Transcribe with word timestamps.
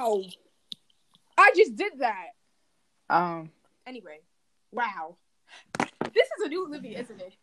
Wow. 0.00 0.22
I 1.36 1.52
just 1.56 1.76
did 1.76 1.92
that. 1.98 2.28
Um. 3.10 3.50
Anyway, 3.86 4.20
wow. 4.72 5.16
This 5.78 6.26
is 6.38 6.46
a 6.46 6.48
new 6.48 6.66
Olivia, 6.66 7.00
isn't 7.00 7.20
it? 7.20 7.34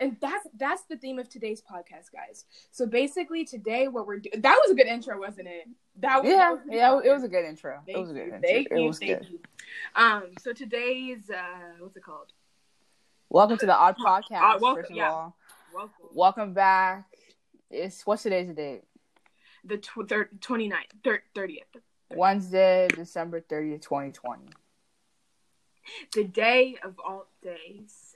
And 0.00 0.16
that's 0.20 0.46
that's 0.58 0.82
the 0.90 0.96
theme 0.96 1.18
of 1.18 1.28
today's 1.28 1.62
podcast, 1.62 2.12
guys. 2.12 2.44
So 2.70 2.86
basically, 2.86 3.44
today 3.44 3.88
what 3.88 4.06
we're 4.06 4.18
doing 4.18 4.40
that 4.42 4.58
was 4.62 4.72
a 4.72 4.74
good 4.74 4.86
intro, 4.86 5.18
wasn't 5.18 5.48
it? 5.48 5.68
That 6.00 6.22
was, 6.22 6.30
Yeah. 6.30 6.36
that 6.38 6.52
was 6.52 6.60
Yeah. 6.68 7.00
It 7.10 7.14
was 7.14 7.24
a 7.24 7.28
good 7.28 7.44
intro. 7.46 7.80
Thank 7.86 7.96
it 7.96 8.00
was 8.00 8.10
a 8.10 8.14
good 8.14 8.26
you, 8.26 8.34
intro. 8.34 8.40
Thank 8.48 8.68
it 8.70 8.78
you, 8.78 8.86
was 8.86 8.98
thank 8.98 9.18
good. 9.20 9.28
you. 9.30 9.40
Um, 9.96 10.22
so 10.42 10.52
today's 10.52 11.30
uh, 11.30 11.72
what's 11.80 11.96
it 11.96 12.04
called? 12.04 12.32
Welcome 13.30 13.56
to 13.58 13.66
the 13.66 13.74
Odd 13.74 13.96
Podcast. 13.96 14.32
Uh, 14.32 14.58
welcome- 14.60 14.74
first 14.82 14.90
of 14.90 14.96
yeah. 14.96 15.10
all, 15.10 15.36
Welcome. 15.74 16.06
welcome 16.12 16.52
back. 16.54 17.06
It's 17.70 18.04
what's 18.06 18.22
today's 18.22 18.54
date? 18.54 18.82
The 19.64 19.78
tw- 19.78 20.08
thir- 20.08 20.30
29th, 20.40 20.74
thir- 21.04 21.22
30th. 21.34 21.80
Wednesday, 22.16 22.88
December 22.94 23.40
thirtieth, 23.40 23.80
twenty 23.82 24.12
twenty. 24.12 24.46
The 26.14 26.24
day 26.24 26.76
of 26.82 26.94
all 27.04 27.26
days. 27.42 28.14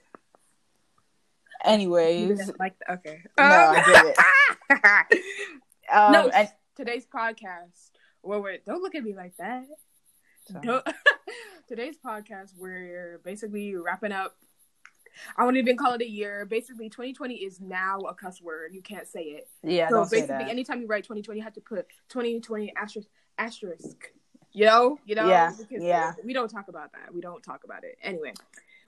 Anyways, 1.65 2.51
like 2.59 2.75
okay. 2.89 3.21
no, 3.37 3.43
I 3.43 3.77
Um, 3.79 3.93
did 3.93 4.15
it. 5.19 5.23
Um, 5.89 6.11
no, 6.11 6.27
and 6.27 6.49
today's 6.75 7.05
podcast. 7.05 7.91
Well, 8.21 8.41
wait, 8.41 8.65
don't 8.65 8.81
look 8.81 8.93
at 8.93 9.03
me 9.03 9.15
like 9.15 9.37
that. 9.37 9.63
Today's 11.69 11.95
podcast, 11.97 12.51
we're 12.57 13.21
basically 13.23 13.73
wrapping 13.73 14.11
up. 14.11 14.35
I 15.37 15.45
won't 15.45 15.55
even 15.55 15.77
call 15.77 15.93
it 15.93 16.01
a 16.01 16.09
year. 16.09 16.45
Basically, 16.45 16.89
2020 16.89 17.35
is 17.35 17.61
now 17.61 17.99
a 17.99 18.13
cuss 18.13 18.41
word. 18.41 18.73
You 18.73 18.81
can't 18.81 19.07
say 19.07 19.21
it. 19.21 19.49
yeah, 19.63 19.87
so 19.87 19.95
don't 19.95 20.05
say 20.09 20.21
basically, 20.21 20.51
anytime 20.51 20.81
you 20.81 20.87
write 20.87 21.05
2020, 21.05 21.39
you 21.39 21.43
have 21.45 21.53
to 21.53 21.61
put 21.61 21.87
2020 22.09 22.73
asterisk 22.75 23.07
asterisk. 23.37 24.11
You 24.53 24.65
know, 24.65 24.99
you 25.05 25.15
know. 25.15 25.27
Yeah, 25.29 25.51
Because 25.57 25.83
yeah. 25.83 26.13
We 26.23 26.33
don't 26.33 26.49
talk 26.49 26.67
about 26.67 26.91
that. 26.93 27.13
We 27.13 27.21
don't 27.21 27.43
talk 27.43 27.63
about 27.63 27.83
it. 27.83 27.97
Anyway, 28.01 28.33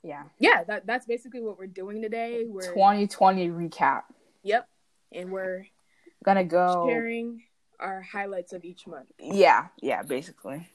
yeah, 0.04 0.24
yeah, 0.40 0.64
that 0.64 0.86
that's 0.88 1.06
basically 1.06 1.42
what 1.42 1.60
we're 1.60 1.68
doing 1.68 2.02
today. 2.02 2.46
We're 2.48 2.74
twenty 2.74 3.06
twenty 3.08 3.50
recap. 3.50 4.04
yep, 4.44 4.68
and 5.12 5.32
we're 5.32 5.66
Gonna 6.24 6.44
go. 6.44 6.86
sharing 6.90 7.44
our 7.80 8.02
highlights 8.02 8.52
of 8.54 8.66
each 8.66 8.88
month. 8.88 9.08
Yeah, 9.20 9.68
yeah, 9.82 10.02
basically. 10.02 10.68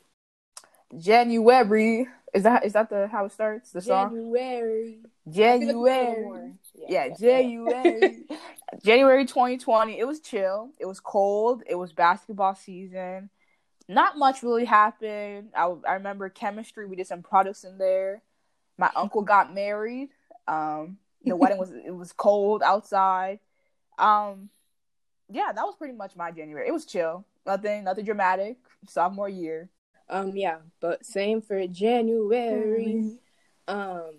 January 0.96 2.06
is 2.32 2.42
that 2.44 2.64
is 2.64 2.72
that 2.74 2.88
the 2.90 3.08
how 3.08 3.24
it 3.24 3.32
starts 3.32 3.72
the 3.72 3.80
song? 3.80 4.10
January. 4.10 4.98
I 5.26 5.32
feel 5.32 5.44
like 5.46 5.60
we 5.60 5.66
need 5.66 5.72
a 5.74 5.78
little 5.78 5.84
January. 5.86 6.22
more. 6.22 6.52
Yeah, 6.88 7.08
January. 7.18 8.24
January 8.84 9.24
2020. 9.24 9.98
It 9.98 10.06
was 10.06 10.20
chill. 10.20 10.70
It 10.78 10.86
was 10.86 11.00
cold. 11.00 11.62
It 11.66 11.76
was 11.76 11.92
basketball 11.92 12.54
season. 12.54 13.30
Not 13.88 14.16
much 14.16 14.42
really 14.42 14.64
happened. 14.64 15.50
I, 15.54 15.74
I 15.86 15.94
remember 15.94 16.28
chemistry. 16.28 16.86
We 16.86 16.96
did 16.96 17.06
some 17.06 17.22
products 17.22 17.64
in 17.64 17.78
there. 17.78 18.22
My 18.78 18.90
uncle 18.96 19.22
got 19.22 19.54
married. 19.54 20.10
Um, 20.48 20.98
the 21.24 21.36
wedding 21.36 21.58
was 21.58 21.70
it 21.70 21.94
was 21.94 22.12
cold 22.12 22.62
outside. 22.62 23.40
Um, 23.98 24.48
yeah, 25.30 25.52
that 25.54 25.64
was 25.64 25.74
pretty 25.76 25.94
much 25.94 26.16
my 26.16 26.30
January. 26.30 26.66
It 26.66 26.72
was 26.72 26.86
chill. 26.86 27.24
Nothing, 27.46 27.84
nothing 27.84 28.04
dramatic. 28.04 28.56
Sophomore 28.88 29.28
year. 29.28 29.68
Um, 30.08 30.36
yeah, 30.36 30.58
but 30.80 31.04
same 31.04 31.40
for 31.40 31.66
January. 31.66 33.18
Um, 33.68 34.14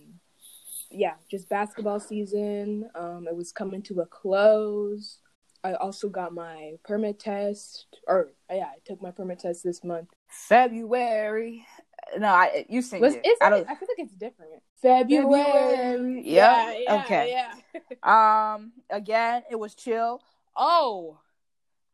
yeah, 0.89 1.13
just 1.29 1.49
basketball 1.49 1.99
season. 1.99 2.89
Um, 2.95 3.27
it 3.27 3.35
was 3.35 3.51
coming 3.51 3.81
to 3.83 4.01
a 4.01 4.05
close. 4.05 5.19
I 5.65 5.73
also 5.73 6.09
got 6.09 6.31
my 6.31 6.73
permit 6.83 7.19
test, 7.19 7.87
or 8.07 8.29
yeah, 8.51 8.65
I 8.65 8.77
took 8.85 9.01
my 9.01 9.09
permit 9.09 9.39
test 9.39 9.63
this 9.63 9.83
month. 9.83 10.09
February. 10.27 11.65
No, 12.19 12.27
I 12.27 12.65
you 12.69 12.83
sing 12.83 13.03
it. 13.03 13.25
I 13.41 13.49
don't. 13.49 13.67
I 13.67 13.73
feel 13.73 13.87
like 13.97 14.05
it's 14.05 14.13
different. 14.13 14.51
February. 14.79 15.23
February. 15.25 16.21
Yeah, 16.23 16.71
Yep. 16.71 16.81
yeah, 16.85 17.03
Okay. 17.03 17.31
Yeah. 17.31 17.53
Um, 18.55 18.73
again, 18.91 19.41
it 19.49 19.55
was 19.55 19.73
chill. 19.73 20.21
Oh, 20.55 21.17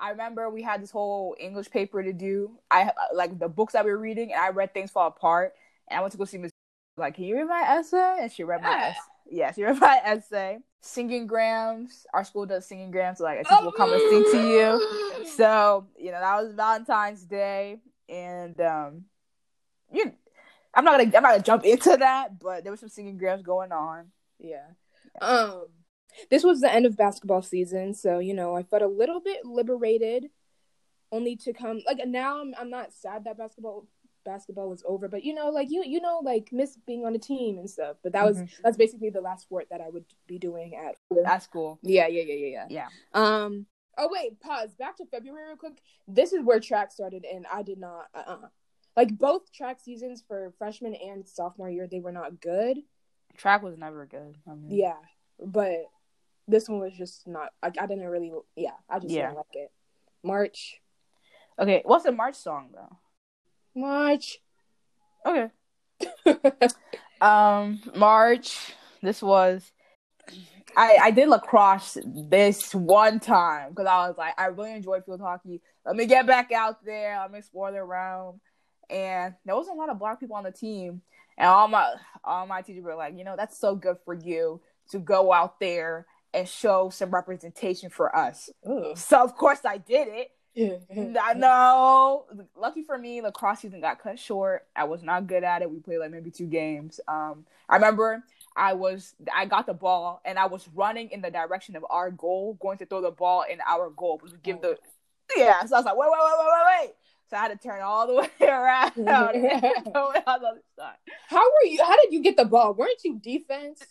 I 0.01 0.09
remember 0.09 0.49
we 0.49 0.61
had 0.61 0.83
this 0.83 0.91
whole 0.91 1.37
English 1.39 1.69
paper 1.69 2.03
to 2.03 2.11
do. 2.11 2.59
I 2.69 2.91
like 3.13 3.39
the 3.39 3.47
books 3.47 3.71
that 3.73 3.85
we 3.85 3.91
were 3.91 3.97
reading, 3.97 4.33
and 4.33 4.41
I 4.41 4.49
read 4.49 4.73
things 4.73 4.91
fall 4.91 5.07
apart. 5.07 5.53
And 5.87 5.97
I 5.97 6.01
went 6.01 6.11
to 6.11 6.17
go 6.17 6.25
see 6.25 6.39
Miss. 6.39 6.51
Like, 6.97 7.15
can 7.15 7.23
you 7.23 7.37
read 7.37 7.47
my 7.47 7.61
essay? 7.61 8.17
And 8.19 8.29
she 8.31 8.43
read 8.43 8.61
my 8.61 8.69
essay. 8.89 8.99
Yeah, 9.31 9.51
she 9.53 9.63
read 9.63 9.79
my 9.79 9.99
essay. 10.03 10.59
Singing 10.81 11.25
grams. 11.25 12.05
Our 12.13 12.23
school 12.23 12.45
does 12.45 12.67
singing 12.67 12.91
grams, 12.91 13.19
so 13.19 13.23
like 13.23 13.39
a 13.39 13.43
teacher 13.43 13.63
will 13.63 13.71
come 13.71 13.93
and 13.93 14.01
sing 14.01 14.25
to 14.31 14.47
you. 14.47 15.25
So 15.37 15.87
you 15.97 16.11
know 16.11 16.19
that 16.19 16.43
was 16.43 16.53
Valentine's 16.53 17.23
Day, 17.23 17.79
and 18.09 18.59
um, 18.59 19.05
you. 19.91 20.11
I'm 20.73 20.83
not 20.83 20.91
gonna 20.91 21.03
I'm 21.15 21.23
not 21.23 21.31
gonna 21.31 21.43
jump 21.43 21.65
into 21.65 21.97
that, 21.97 22.39
but 22.39 22.63
there 22.63 22.71
was 22.71 22.79
some 22.79 22.89
singing 22.89 23.17
grams 23.17 23.43
going 23.43 23.71
on. 23.71 24.07
Yeah. 24.39 24.67
Um 25.21 25.67
this 26.29 26.43
was 26.43 26.61
the 26.61 26.71
end 26.71 26.85
of 26.85 26.97
basketball 26.97 27.41
season, 27.41 27.93
so 27.93 28.19
you 28.19 28.33
know, 28.33 28.55
I 28.55 28.63
felt 28.63 28.81
a 28.81 28.87
little 28.87 29.19
bit 29.19 29.45
liberated 29.45 30.29
only 31.11 31.35
to 31.35 31.53
come 31.53 31.81
like 31.85 31.99
now 32.05 32.41
I'm 32.41 32.53
I'm 32.57 32.69
not 32.69 32.93
sad 32.93 33.25
that 33.25 33.37
basketball 33.37 33.85
basketball 34.23 34.69
was 34.69 34.83
over, 34.87 35.07
but 35.07 35.23
you 35.23 35.33
know, 35.33 35.49
like 35.49 35.69
you 35.69 35.83
you 35.85 35.99
know, 36.01 36.19
like 36.23 36.49
miss 36.51 36.77
being 36.85 37.05
on 37.05 37.15
a 37.15 37.19
team 37.19 37.57
and 37.57 37.69
stuff. 37.69 37.97
But 38.03 38.13
that 38.13 38.25
was 38.25 38.37
Mhm. 38.37 38.49
that's 38.63 38.77
basically 38.77 39.09
the 39.09 39.21
last 39.21 39.43
sport 39.43 39.67
that 39.69 39.81
I 39.81 39.89
would 39.89 40.05
be 40.27 40.37
doing 40.37 40.75
at 40.75 40.95
That's 41.23 41.45
school. 41.45 41.79
Yeah, 41.81 42.07
yeah, 42.07 42.23
yeah, 42.23 42.35
yeah, 42.35 42.47
yeah. 42.47 42.67
Yeah. 42.69 42.87
Um 43.13 43.65
oh 43.97 44.09
wait, 44.11 44.39
pause. 44.39 44.73
Back 44.75 44.97
to 44.97 45.05
February 45.05 45.47
real 45.47 45.57
quick. 45.57 45.81
This 46.07 46.33
is 46.33 46.43
where 46.43 46.59
track 46.59 46.91
started 46.91 47.25
and 47.25 47.45
I 47.51 47.63
did 47.63 47.77
not 47.79 48.07
uh 48.13 48.23
uh 48.27 48.47
like 48.97 49.17
both 49.17 49.51
track 49.53 49.79
seasons 49.79 50.23
for 50.27 50.53
freshman 50.57 50.93
and 50.95 51.27
sophomore 51.27 51.69
year, 51.69 51.87
they 51.87 51.99
were 52.01 52.11
not 52.11 52.41
good. 52.41 52.77
Track 53.37 53.63
was 53.63 53.77
never 53.77 54.05
good. 54.05 54.37
I 54.47 54.53
mean, 54.53 54.71
Yeah, 54.71 54.97
but 55.39 55.89
this 56.47 56.67
one 56.67 56.79
was 56.79 56.93
just 56.93 57.27
not. 57.27 57.53
I, 57.63 57.67
I 57.67 57.85
didn't 57.87 58.05
really. 58.07 58.31
Yeah, 58.55 58.71
I 58.89 58.99
just 58.99 59.13
Yeah. 59.13 59.27
didn't 59.27 59.37
like 59.37 59.53
it. 59.55 59.71
March, 60.23 60.81
Okay, 61.59 61.81
what's 61.85 62.05
a 62.05 62.11
March 62.11 62.35
song 62.35 62.71
though? 62.73 62.97
March. 63.75 64.39
Okay. 65.25 65.49
Um, 67.21 67.79
March. 67.95 68.73
This 69.01 69.21
was. 69.21 69.71
I 70.75 70.97
I 71.03 71.11
did 71.11 71.29
lacrosse 71.29 71.97
this 72.03 72.73
one 72.73 73.19
time 73.19 73.69
because 73.69 73.85
I 73.85 74.07
was 74.07 74.17
like 74.17 74.39
I 74.39 74.45
really 74.47 74.73
enjoy 74.73 75.01
field 75.01 75.21
hockey. 75.21 75.61
Let 75.85 75.95
me 75.95 76.05
get 76.05 76.25
back 76.25 76.51
out 76.51 76.83
there. 76.83 77.19
Let 77.19 77.31
me 77.31 77.39
explore 77.39 77.71
the 77.71 77.83
realm. 77.83 78.39
And 78.89 79.35
there 79.45 79.55
wasn't 79.55 79.77
a 79.77 79.79
lot 79.79 79.89
of 79.89 79.99
black 79.99 80.19
people 80.19 80.35
on 80.35 80.43
the 80.43 80.51
team, 80.51 81.01
and 81.37 81.47
all 81.47 81.67
my 81.67 81.93
all 82.23 82.47
my 82.47 82.61
teachers 82.61 82.83
were 82.83 82.95
like, 82.95 83.17
you 83.17 83.23
know, 83.23 83.35
that's 83.37 83.59
so 83.59 83.75
good 83.75 83.97
for 84.03 84.13
you 84.13 84.61
to 84.91 84.99
go 84.99 85.31
out 85.31 85.59
there 85.59 86.05
and 86.33 86.47
show 86.47 86.89
some 86.89 87.11
representation 87.11 87.89
for 87.89 88.15
us. 88.15 88.49
Ugh. 88.65 88.97
So 88.97 89.21
of 89.21 89.35
course 89.35 89.59
I 89.65 89.77
did 89.77 90.07
it. 90.07 90.31
I 90.57 91.33
know. 91.35 92.25
Lucky 92.55 92.83
for 92.83 92.97
me, 92.97 93.21
lacrosse 93.21 93.59
season 93.59 93.81
got 93.81 94.01
cut 94.01 94.19
short. 94.19 94.67
I 94.75 94.83
was 94.83 95.03
not 95.03 95.27
good 95.27 95.43
at 95.43 95.61
it. 95.61 95.71
We 95.71 95.79
played 95.79 95.99
like 95.99 96.11
maybe 96.11 96.31
two 96.31 96.47
games. 96.47 96.99
Um, 97.07 97.45
I 97.69 97.75
remember 97.75 98.23
I 98.55 98.73
was 98.73 99.15
I 99.33 99.45
got 99.45 99.65
the 99.65 99.73
ball 99.73 100.21
and 100.25 100.37
I 100.37 100.47
was 100.47 100.67
running 100.75 101.09
in 101.11 101.21
the 101.21 101.31
direction 101.31 101.75
of 101.75 101.85
our 101.89 102.11
goal, 102.11 102.57
going 102.61 102.77
to 102.79 102.85
throw 102.85 103.01
the 103.01 103.11
ball 103.11 103.45
in 103.49 103.59
our 103.67 103.89
goal. 103.89 104.19
But 104.21 104.31
we 104.31 104.37
give 104.43 104.61
the 104.61 104.77
yeah. 105.35 105.63
So 105.65 105.75
I 105.75 105.79
was 105.79 105.85
like, 105.85 105.95
wait, 105.95 106.09
wait, 106.11 106.19
wait, 106.21 106.33
wait, 106.37 106.47
wait, 106.47 106.87
wait. 106.87 106.95
So 107.29 107.37
I 107.37 107.39
had 107.43 107.61
to 107.61 107.67
turn 107.67 107.81
all 107.81 108.07
the 108.07 108.15
way 108.41 108.47
around 108.47 108.91
and 108.97 109.05
go 109.05 109.11
on 109.11 110.13
the 110.13 110.29
other 110.29 110.61
side. 110.77 110.95
How 111.27 111.43
were 111.43 111.69
you? 111.69 111.81
How 111.81 111.95
did 112.01 112.11
you 112.11 112.21
get 112.21 112.35
the 112.35 112.45
ball? 112.45 112.73
Weren't 112.73 113.03
you 113.05 113.19
defense? 113.19 113.81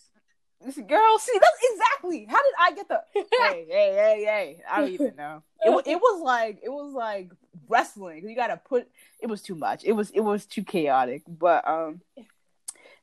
This 0.63 0.75
girl, 0.77 1.19
see, 1.19 1.39
that's 1.39 1.71
exactly. 1.73 2.25
How 2.29 2.37
did 2.37 2.53
I 2.59 2.71
get 2.73 2.87
the? 2.87 3.01
hey, 3.13 3.65
hey, 3.69 3.93
hey, 3.93 4.23
hey! 4.25 4.63
I 4.69 4.81
don't 4.81 4.91
even 4.91 5.15
know. 5.15 5.41
It, 5.63 5.87
it 5.87 5.95
was 5.95 6.21
like 6.21 6.59
it 6.63 6.69
was 6.69 6.93
like 6.93 7.31
wrestling. 7.67 8.27
You 8.27 8.35
gotta 8.35 8.57
put. 8.57 8.87
It 9.19 9.27
was 9.27 9.41
too 9.41 9.55
much. 9.55 9.83
It 9.83 9.93
was 9.93 10.11
it 10.11 10.19
was 10.19 10.45
too 10.45 10.63
chaotic. 10.63 11.23
But 11.27 11.67
um, 11.67 12.01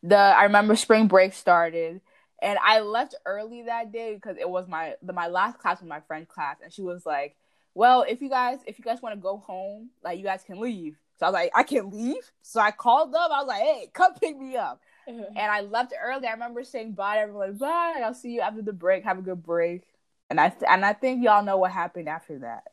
the 0.02 0.16
I 0.16 0.44
remember 0.44 0.76
spring 0.76 1.08
break 1.08 1.32
started, 1.32 2.00
and 2.40 2.58
I 2.64 2.80
left 2.80 3.14
early 3.26 3.62
that 3.62 3.92
day 3.92 4.14
because 4.14 4.36
it 4.38 4.48
was 4.48 4.68
my 4.68 4.94
the 5.02 5.12
my 5.12 5.26
last 5.26 5.58
class 5.58 5.80
was 5.80 5.88
my 5.88 6.00
French 6.00 6.28
class, 6.28 6.56
and 6.62 6.72
she 6.72 6.82
was 6.82 7.04
like, 7.04 7.36
"Well, 7.74 8.04
if 8.08 8.20
you 8.20 8.28
guys 8.28 8.58
if 8.66 8.78
you 8.78 8.84
guys 8.84 9.02
want 9.02 9.14
to 9.14 9.20
go 9.20 9.38
home, 9.38 9.90
like 10.04 10.18
you 10.18 10.24
guys 10.24 10.42
can 10.44 10.60
leave." 10.60 10.96
So 11.18 11.26
I 11.26 11.28
was 11.30 11.34
like, 11.34 11.52
"I 11.54 11.62
can 11.64 11.90
leave." 11.90 12.30
So 12.42 12.60
I 12.60 12.70
called 12.70 13.12
them. 13.12 13.20
I 13.20 13.40
was 13.40 13.48
like, 13.48 13.62
"Hey, 13.62 13.90
come 13.92 14.14
pick 14.14 14.38
me 14.38 14.56
up." 14.56 14.80
and 15.36 15.38
I 15.38 15.62
left 15.62 15.94
early. 16.00 16.26
I 16.26 16.32
remember 16.32 16.64
saying 16.64 16.92
bye 16.92 17.16
to 17.16 17.20
everyone, 17.22 17.50
like, 17.50 17.58
bye, 17.58 18.00
I'll 18.04 18.14
see 18.14 18.30
you 18.30 18.40
after 18.40 18.62
the 18.62 18.72
break. 18.72 19.04
Have 19.04 19.18
a 19.18 19.22
good 19.22 19.42
break. 19.42 19.82
And 20.30 20.38
I 20.38 20.50
th- 20.50 20.64
and 20.68 20.84
I 20.84 20.92
think 20.92 21.24
y'all 21.24 21.42
know 21.42 21.56
what 21.56 21.70
happened 21.70 22.08
after 22.08 22.38
that. 22.40 22.64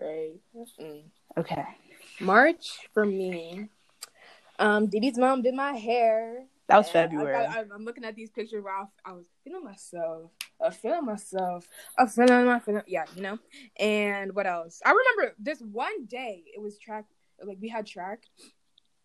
right. 0.00 0.34
Mm. 0.80 1.02
Okay. 1.36 1.64
March 2.20 2.88
for 2.94 3.04
me. 3.04 3.68
Um, 4.58 4.86
Didi's 4.86 5.18
mom 5.18 5.42
did 5.42 5.54
my 5.54 5.72
hair. 5.72 6.44
That 6.68 6.78
was 6.78 6.88
February. 6.88 7.34
I, 7.34 7.60
am 7.60 7.84
looking 7.84 8.04
at 8.04 8.14
these 8.14 8.30
pictures 8.30 8.62
where 8.62 8.74
I, 8.74 8.84
I 9.04 9.12
was 9.12 9.26
feeling 9.42 9.64
myself. 9.64 10.30
I 10.64 10.70
feeling 10.70 11.04
myself. 11.04 11.66
I 11.98 12.06
feeling 12.06 12.46
my 12.46 12.60
feeling. 12.60 12.82
Yeah, 12.86 13.04
you 13.16 13.22
know. 13.22 13.38
And 13.78 14.34
what 14.34 14.46
else? 14.46 14.80
I 14.86 14.90
remember 14.90 15.34
this 15.40 15.60
one 15.60 16.06
day. 16.06 16.44
It 16.54 16.60
was 16.60 16.78
track. 16.78 17.04
like 17.42 17.58
we 17.60 17.68
had 17.68 17.86
track, 17.86 18.20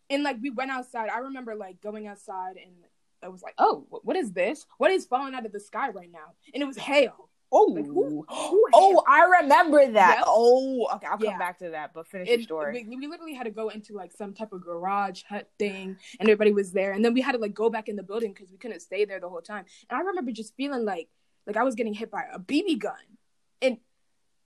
and 0.10 0.24
like 0.24 0.38
we 0.42 0.50
went 0.50 0.72
outside. 0.72 1.10
I 1.10 1.20
remember 1.20 1.56
like 1.56 1.82
going 1.82 2.08
outside 2.08 2.58
and 2.58 2.74
I 3.24 3.30
was 3.30 3.42
like, 3.42 3.56
"Oh, 3.58 3.86
what 3.90 4.16
is 4.16 4.32
this? 4.32 4.66
What 4.78 4.92
is 4.92 5.06
falling 5.06 5.34
out 5.34 5.46
of 5.46 5.52
the 5.52 5.60
sky 5.60 5.90
right 5.90 6.12
now?" 6.12 6.34
And 6.54 6.62
it 6.62 6.66
was 6.66 6.78
hail. 6.78 7.30
Oh, 7.50 7.64
Like, 7.72 7.86
who- 7.86 8.26
who 8.28 8.68
oh, 8.74 9.04
I 9.08 9.40
remember 9.42 9.90
that. 9.94 10.16
Yep. 10.18 10.26
Oh, 10.28 10.88
okay, 10.96 11.08
I'll 11.08 11.18
come 11.18 11.30
Yeah. 11.30 11.38
back 11.38 11.60
to 11.60 11.70
that. 11.70 11.94
But 11.94 12.06
finish 12.08 12.28
It- 12.28 12.40
your 12.40 12.44
story. 12.44 12.86
we, 12.90 12.98
we 12.98 13.08
literally 13.08 13.34
had 13.34 13.46
to 13.46 13.52
go 13.52 13.70
into 13.70 13.94
like 13.94 14.12
some 14.12 14.34
type 14.34 14.52
of 14.52 14.62
garage 14.62 15.24
hut 15.24 15.50
thing, 15.58 15.96
and 16.20 16.28
everybody 16.30 16.52
was 16.52 16.74
there. 16.74 16.92
And 16.92 17.04
then 17.06 17.14
we 17.14 17.22
had 17.22 17.32
to 17.34 17.38
like 17.38 17.54
go 17.54 17.70
back 17.70 17.88
in 17.88 17.96
the 17.96 18.04
building 18.04 18.34
because 18.34 18.52
we 18.52 18.58
couldn't 18.58 18.82
stay 18.82 19.06
there 19.06 19.20
the 19.22 19.30
whole 19.30 19.42
time. 19.42 19.64
And 19.90 19.98
I 19.98 20.02
remember 20.04 20.32
just 20.32 20.56
feeling 20.56 20.84
like 20.84 21.08
like 21.46 21.56
I 21.56 21.64
was 21.64 21.76
getting 21.76 21.94
hit 21.94 22.12
by 22.12 22.24
a 22.34 22.38
BB 22.38 22.80
gun, 22.80 23.00
and 23.62 23.78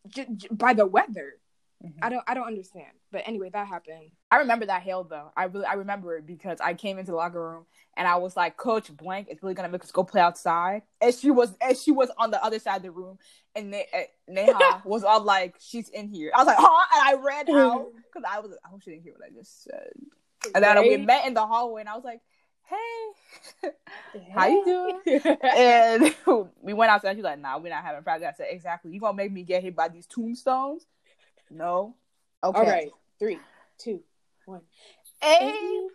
j- 0.07 0.27
j- 0.35 0.47
by 0.51 0.73
the 0.75 0.85
weather. 0.85 1.39
Mhm. 1.83 1.93
I 2.03 2.09
don't 2.09 2.23
I 2.27 2.35
don't 2.35 2.45
understand. 2.45 2.93
But 3.11 3.23
anyway, 3.25 3.49
that 3.51 3.67
happened. 3.67 4.11
I 4.29 4.37
remember 4.37 4.65
that 4.67 4.81
hail 4.81 5.03
though. 5.03 5.31
I 5.35 5.45
really 5.45 5.65
I 5.65 5.73
remember 5.73 6.17
it 6.17 6.25
because 6.25 6.59
I 6.61 6.73
came 6.73 6.97
into 6.97 7.11
the 7.11 7.17
locker 7.17 7.41
room 7.41 7.65
and 7.97 8.07
I 8.07 8.15
was 8.15 8.37
like, 8.37 8.57
Coach 8.57 8.95
Blank 8.95 9.27
is 9.29 9.43
really 9.43 9.53
gonna 9.53 9.69
make 9.69 9.83
us 9.83 9.91
go 9.91 10.03
play 10.03 10.21
outside. 10.21 10.83
And 11.01 11.13
she 11.13 11.29
was 11.31 11.53
and 11.61 11.77
she 11.77 11.91
was 11.91 12.09
on 12.17 12.31
the 12.31 12.43
other 12.43 12.59
side 12.59 12.77
of 12.77 12.83
the 12.83 12.91
room 12.91 13.17
and 13.55 13.71
Ne- 13.71 14.07
Neha 14.27 14.81
was 14.85 15.03
all 15.03 15.21
like, 15.21 15.55
She's 15.59 15.89
in 15.89 16.07
here. 16.07 16.31
I 16.33 16.37
was 16.39 16.47
like, 16.47 16.57
huh? 16.59 16.85
And 16.95 17.19
I 17.19 17.21
ran 17.21 17.45
mm-hmm. 17.45 17.57
out 17.57 17.87
because 17.95 18.29
I 18.29 18.39
was 18.39 18.51
I 18.63 18.69
hope 18.69 18.81
she 18.81 18.91
didn't 18.91 19.03
hear 19.03 19.13
what 19.13 19.27
I 19.27 19.33
just 19.37 19.63
said. 19.63 19.89
And 20.55 20.63
then 20.63 20.81
we 20.81 20.97
met 20.97 21.27
in 21.27 21.33
the 21.33 21.45
hallway 21.45 21.81
and 21.81 21.89
I 21.89 21.95
was 21.95 22.05
like, 22.05 22.21
Hey, 22.71 23.69
how 24.33 24.47
you 24.47 24.63
doing? 25.05 25.21
and 25.43 26.15
we 26.61 26.73
went 26.73 26.89
outside. 26.89 27.09
And 27.09 27.17
she's 27.17 27.23
like, 27.23 27.39
"Nah, 27.39 27.57
we're 27.57 27.69
not 27.69 27.83
having 27.83 28.01
practice." 28.01 28.29
I 28.29 28.37
said, 28.37 28.47
"Exactly. 28.49 28.91
You 28.91 28.99
gonna 29.01 29.17
make 29.17 29.31
me 29.31 29.43
get 29.43 29.61
hit 29.61 29.75
by 29.75 29.89
these 29.89 30.05
tombstones?" 30.05 30.85
No. 31.49 31.95
Okay. 32.43 32.59
All 32.59 32.65
right, 32.65 32.89
three, 33.21 33.39
two, 33.77 34.01
one. 34.45 34.61
April. 35.23 35.89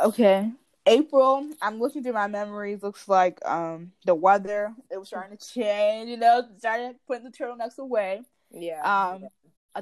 Okay. 0.00 0.50
April. 0.86 1.48
I'm 1.62 1.78
looking 1.78 2.02
through 2.02 2.12
my 2.12 2.26
memories. 2.26 2.82
Looks 2.82 3.08
like 3.08 3.38
um 3.46 3.92
the 4.04 4.14
weather 4.14 4.74
it 4.90 4.98
was 4.98 5.08
starting 5.08 5.38
to 5.38 5.48
change. 5.48 6.10
You 6.10 6.16
know, 6.18 6.42
started 6.58 6.96
putting 7.06 7.24
the 7.24 7.30
turtlenecks 7.30 7.78
away. 7.78 8.22
Yeah. 8.50 8.82
Um, 8.82 9.28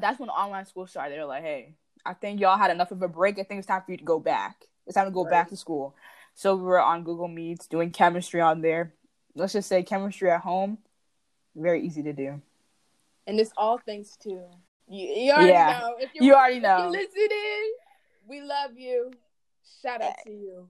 that's 0.01 0.21
when 0.21 0.29
online 0.29 0.67
school 0.67 0.87
started. 0.87 1.17
They're 1.17 1.25
like, 1.27 1.43
"Hey, 1.43 1.75
I 2.05 2.13
think 2.15 2.41
y'all 2.41 2.59
had 2.59 2.71
enough 2.71 2.93
of 2.93 3.03
a 3.03 3.09
break. 3.09 3.39
I 3.39 3.43
think 3.45 3.59
it's 3.59 3.67
time 3.67 3.83
for 3.85 3.93
you 3.93 3.99
to 3.99 4.05
go 4.05 4.21
back. 4.21 4.67
It's 4.87 4.95
time 4.95 5.07
to 5.07 5.11
go 5.11 5.25
back 5.25 5.49
to 5.49 5.57
school." 5.57 5.97
So 6.35 6.55
we 6.57 6.63
were 6.63 6.81
on 6.81 7.05
Google 7.05 7.29
Meets 7.29 7.67
doing 7.67 7.91
chemistry 7.91 8.41
on 8.41 8.63
there. 8.63 8.95
Let's 9.35 9.55
just 9.55 9.69
say 9.69 9.83
chemistry 9.83 10.31
at 10.31 10.43
home, 10.43 10.79
very 11.57 11.83
easy 11.85 12.03
to 12.05 12.13
do. 12.13 12.41
and 13.27 13.41
it's 13.41 13.53
all 13.57 13.79
thanks 13.87 14.17
to 14.19 14.43
you. 14.89 15.07
You 15.09 15.33
already 15.33 15.49
Yeah. 15.53 15.79
know. 15.81 15.97
If 15.99 16.11
you're, 16.15 16.25
You 16.25 16.35
already 16.35 16.61
know. 16.61 16.89
listening, 16.91 17.73
we 18.27 18.41
love 18.43 18.77
you. 18.77 19.11
Shout 19.83 20.03
out 20.03 20.15
to 20.25 20.31
you. 20.31 20.69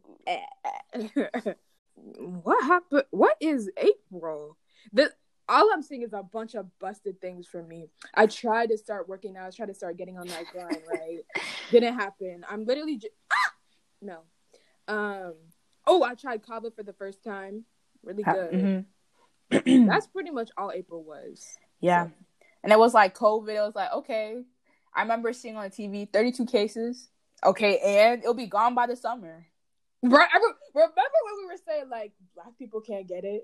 what 1.95 2.65
happened? 2.65 3.05
What 3.11 3.37
is 3.41 3.71
April? 3.77 4.57
The 4.93 5.13
all 5.49 5.71
I'm 5.73 5.83
seeing 5.83 6.03
is 6.03 6.13
a 6.13 6.23
bunch 6.23 6.55
of 6.55 6.67
busted 6.79 7.21
things 7.21 7.47
for 7.47 7.63
me. 7.63 7.89
I 8.15 8.27
tried 8.27 8.71
to 8.71 8.79
start 8.79 9.09
working 9.09 9.37
out. 9.37 9.47
I 9.47 9.51
tried 9.51 9.67
to 9.67 9.75
start 9.75 9.97
getting 9.97 10.19
on 10.19 10.29
that 10.29 10.45
grind. 10.53 10.83
Right, 10.89 11.25
didn't 11.71 11.95
happen. 11.95 12.45
I'm 12.49 12.65
literally 12.65 12.97
just 12.97 13.13
ah! 13.33 13.53
no. 14.01 14.19
Um. 14.89 15.35
Oh, 15.87 16.03
I 16.03 16.15
tried 16.15 16.43
kava 16.47 16.71
for 16.71 16.83
the 16.83 16.93
first 16.93 17.25
time. 17.25 17.65
Really 18.05 18.23
good. 18.23 18.53
Mhm. 18.53 18.85
That's 19.89 20.07
pretty 20.07 20.31
much 20.31 20.51
all 20.57 20.71
April 20.73 21.03
was. 21.03 21.57
Yeah. 21.81 22.09
And 22.63 22.73
it 22.73 22.79
was 22.79 22.95
like 22.95 23.17
COVID. 23.17 23.49
It 23.49 23.61
was 23.61 23.75
like, 23.75 23.93
okay. 23.93 24.43
I 24.95 25.03
remember 25.03 25.33
seeing 25.33 25.57
on 25.57 25.71
TV 25.71 26.11
32 26.13 26.47
cases. 26.47 27.09
Okay, 27.45 27.79
and 27.79 28.21
it'll 28.21 28.35
be 28.35 28.47
gone 28.47 28.75
by 28.75 28.87
the 28.87 28.95
summer. 28.95 29.47
Right. 30.03 30.29
Remember 30.75 30.93
when 30.95 31.37
we 31.39 31.47
were 31.47 31.59
saying 31.67 31.89
like 31.91 32.13
black 32.35 32.57
people 32.59 32.81
can't 32.81 33.07
get 33.09 33.25
it, 33.25 33.43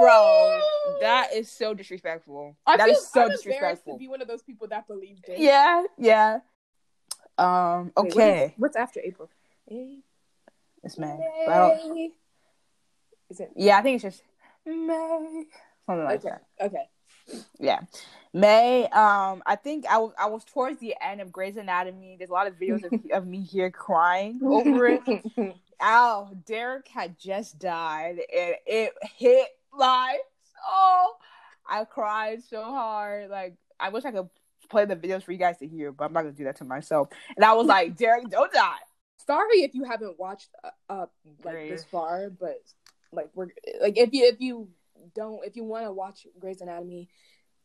Bro, 0.00 0.60
that 1.00 1.32
is 1.34 1.50
so 1.50 1.74
disrespectful. 1.74 2.56
I 2.66 2.76
That 2.76 2.86
feel 2.86 2.94
is 2.96 3.08
so 3.08 3.22
I'm 3.24 3.30
disrespectful. 3.30 3.94
to 3.94 3.98
be 3.98 4.08
one 4.08 4.22
of 4.22 4.28
those 4.28 4.42
people 4.42 4.66
that 4.68 4.86
believed 4.88 5.24
it. 5.28 5.38
Yeah, 5.38 5.84
yeah. 5.98 6.38
Um, 7.38 7.86
Wait, 7.86 7.92
what 7.96 8.06
is- 8.08 8.14
okay. 8.16 8.54
what's 8.56 8.76
after 8.76 9.00
April? 9.04 9.28
May. 9.68 9.98
It's 10.82 10.96
May. 10.98 11.18
But 11.46 11.52
I 11.52 11.58
don't- 11.58 11.94
May. 11.94 12.10
Is 13.28 13.40
it? 13.40 13.50
yeah, 13.56 13.78
I 13.78 13.82
think 13.82 13.96
it's 13.96 14.16
just 14.16 14.22
May. 14.64 15.44
Something 15.86 16.04
like 16.04 16.20
okay. 16.24 16.28
that. 16.58 16.66
Okay. 16.66 16.88
Yeah. 17.58 17.80
May, 18.32 18.84
um, 18.88 19.42
I 19.46 19.56
think 19.56 19.86
I 19.86 19.96
was 19.96 20.12
I 20.18 20.26
was 20.26 20.44
towards 20.44 20.78
the 20.78 20.94
end 21.00 21.22
of 21.22 21.32
Grey's 21.32 21.56
Anatomy. 21.56 22.16
There's 22.18 22.28
a 22.28 22.34
lot 22.34 22.46
of 22.46 22.58
videos 22.58 22.84
of, 22.84 23.00
of 23.12 23.26
me 23.26 23.40
here 23.40 23.70
crying 23.70 24.40
over 24.44 24.86
it. 24.86 25.02
Ow, 25.82 26.30
Derek 26.44 26.88
had 26.88 27.18
just 27.18 27.58
died 27.58 28.18
and 28.34 28.54
it 28.66 28.92
hit 29.16 29.48
like 29.76 30.20
oh 30.68 31.14
I 31.66 31.84
cried 31.84 32.42
so 32.42 32.62
hard. 32.62 33.30
Like 33.30 33.54
I 33.80 33.88
wish 33.88 34.04
I 34.04 34.12
could 34.12 34.28
play 34.68 34.84
the 34.84 34.96
videos 34.96 35.22
for 35.22 35.32
you 35.32 35.38
guys 35.38 35.58
to 35.58 35.66
hear, 35.66 35.92
but 35.92 36.04
I'm 36.04 36.12
not 36.12 36.22
gonna 36.22 36.32
do 36.32 36.44
that 36.44 36.56
to 36.56 36.64
myself. 36.64 37.08
And 37.36 37.44
I 37.44 37.54
was 37.54 37.66
like, 37.66 37.96
Derek, 37.96 38.28
don't 38.28 38.52
die. 38.52 38.76
Sorry 39.26 39.62
if 39.62 39.74
you 39.74 39.84
haven't 39.84 40.18
watched 40.18 40.48
uh, 40.62 40.70
up 40.92 41.12
like 41.42 41.54
Grey's. 41.54 41.70
this 41.70 41.84
far, 41.84 42.30
but 42.30 42.60
like 43.12 43.30
we're 43.34 43.48
like 43.80 43.96
if 43.96 44.12
you 44.12 44.26
if 44.26 44.40
you 44.40 44.68
don't 45.14 45.44
if 45.46 45.56
you 45.56 45.64
want 45.64 45.84
to 45.84 45.92
watch 45.92 46.26
Grey's 46.38 46.60
Anatomy, 46.60 47.08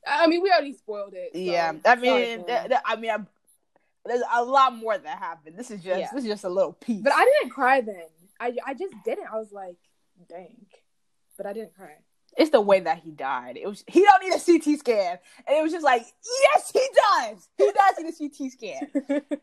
I 0.05 0.27
mean 0.27 0.41
we 0.41 0.49
already 0.51 0.73
spoiled 0.73 1.13
it. 1.15 1.31
so 1.33 1.39
yeah, 1.39 1.73
I 1.85 1.95
mean, 1.95 2.45
th- 2.45 2.67
th- 2.67 2.81
I 2.85 2.95
mean, 2.95 3.11
I'm, 3.11 3.27
there's 4.05 4.23
a 4.33 4.43
lot 4.43 4.75
more 4.75 4.97
that 4.97 5.17
happened. 5.19 5.57
This 5.57 5.71
is 5.71 5.83
just 5.83 5.99
Yeah. 5.99 6.09
this 6.13 6.23
is 6.23 6.29
just 6.29 6.43
a 6.43 6.49
little 6.49 6.73
piece. 6.73 7.01
but 7.03 7.13
I 7.13 7.23
didn't 7.25 7.51
cry 7.51 7.81
then. 7.81 8.03
I 8.39 8.53
I 8.65 8.73
just 8.73 8.93
didn't. 9.05 9.27
I 9.31 9.37
was 9.37 9.51
like, 9.51 9.77
dang, 10.29 10.65
but 11.37 11.45
I 11.45 11.53
didn't 11.53 11.75
cry. 11.75 11.95
it's 12.37 12.49
the 12.51 12.61
way 12.61 12.79
that 12.79 12.99
he 12.99 13.11
died. 13.11 13.57
It 13.57 13.67
was 13.67 13.83
he 13.87 14.03
don't 14.03 14.23
need 14.23 14.33
a 14.33 14.39
CT 14.39 14.79
scan, 14.79 15.19
and 15.47 15.57
it 15.57 15.61
was 15.61 15.71
just 15.71 15.83
like, 15.85 16.03
yes, 16.43 16.71
he 16.71 16.87
does. 16.95 17.49
He 17.57 17.71
does 17.71 17.95
need 17.99 18.29
a 18.29 18.29
CT 18.29 18.51
scan. 18.51 19.21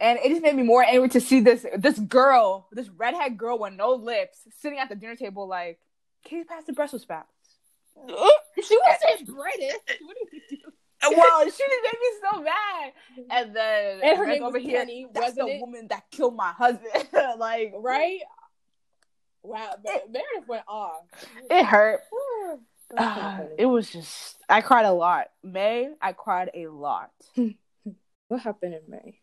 And 0.00 0.20
it 0.22 0.28
just 0.28 0.40
made 0.42 0.54
me 0.54 0.62
more 0.62 0.84
angry 0.84 1.08
to 1.08 1.20
see 1.20 1.40
this 1.40 1.66
this 1.78 1.98
girl, 1.98 2.68
this 2.70 2.88
redhead 2.90 3.36
girl 3.36 3.58
with 3.58 3.72
no 3.72 3.94
lips, 3.94 4.38
sitting 4.60 4.78
at 4.78 4.88
the 4.88 4.94
dinner 4.94 5.16
table 5.16 5.48
like, 5.48 5.80
can 6.24 6.38
you 6.38 6.44
pass 6.44 6.64
the 6.64 6.72
Brussels 6.72 7.02
sprouts? 7.02 7.28
she 8.06 8.78
wasn't 8.78 9.26
British. 9.26 9.76
What 10.02 10.16
did 10.30 10.42
you 10.50 10.58
do? 10.58 10.72
well, 11.16 11.44
she 11.44 11.50
just 11.50 11.60
made 11.60 12.00
me 12.00 12.08
so 12.30 12.42
mad. 12.42 12.92
And 13.30 13.56
then 13.56 14.00
And 14.02 14.18
her 14.18 14.24
Rick 14.24 14.34
name 14.34 14.42
was 14.42 14.48
over 14.48 14.58
here, 14.58 14.80
Penny, 14.80 15.06
that's 15.12 15.26
wasn't 15.26 15.48
the 15.48 15.54
it? 15.54 15.60
woman 15.60 15.86
that 15.88 16.04
killed 16.10 16.36
my 16.36 16.52
husband. 16.52 17.08
like, 17.38 17.72
Right? 17.76 18.20
Wow, 19.42 19.74
but 19.84 20.10
Meredith 20.10 20.48
went 20.48 20.64
off. 20.66 21.02
it 21.50 21.64
hurt. 21.64 22.00
That's 22.90 22.90
so 22.90 22.96
ah, 22.98 23.36
funny. 23.38 23.50
it 23.58 23.66
was 23.66 23.90
just, 23.90 24.36
I 24.48 24.60
cried 24.60 24.86
a 24.86 24.92
lot. 24.92 25.28
May, 25.42 25.90
I 26.00 26.12
cried 26.12 26.50
a 26.54 26.68
lot. 26.68 27.10
what 28.28 28.40
happened 28.40 28.74
in 28.74 28.80
May? 28.88 29.18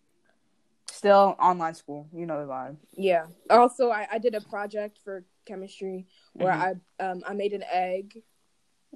Still 0.91 1.35
online 1.39 1.73
school, 1.73 2.07
you 2.13 2.25
know 2.25 2.39
the 2.45 2.51
vibe. 2.51 2.77
Yeah. 2.93 3.25
Also, 3.49 3.89
I, 3.89 4.07
I 4.11 4.17
did 4.19 4.35
a 4.35 4.41
project 4.41 4.99
for 5.03 5.25
chemistry 5.45 6.07
where 6.33 6.53
Mhm. 6.53 6.79
I 6.99 7.03
um 7.03 7.23
I 7.27 7.33
made 7.33 7.53
an 7.53 7.63
egg. 7.71 8.21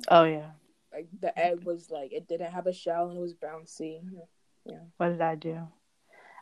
Oh 0.10 0.24
yeah. 0.24 0.52
Like 0.94 1.08
the 1.20 1.38
egg 1.38 1.64
was 1.64 1.90
like 1.92 2.14
it 2.14 2.28
didn't 2.28 2.52
have 2.52 2.68
a 2.68 2.74
shell 2.74 3.10
and 3.10 3.18
it 3.18 3.22
was 3.22 3.34
bouncy. 3.34 4.02
Yeah. 4.66 4.80
What 4.98 5.10
did 5.10 5.22
I 5.22 5.36
do? 5.36 5.68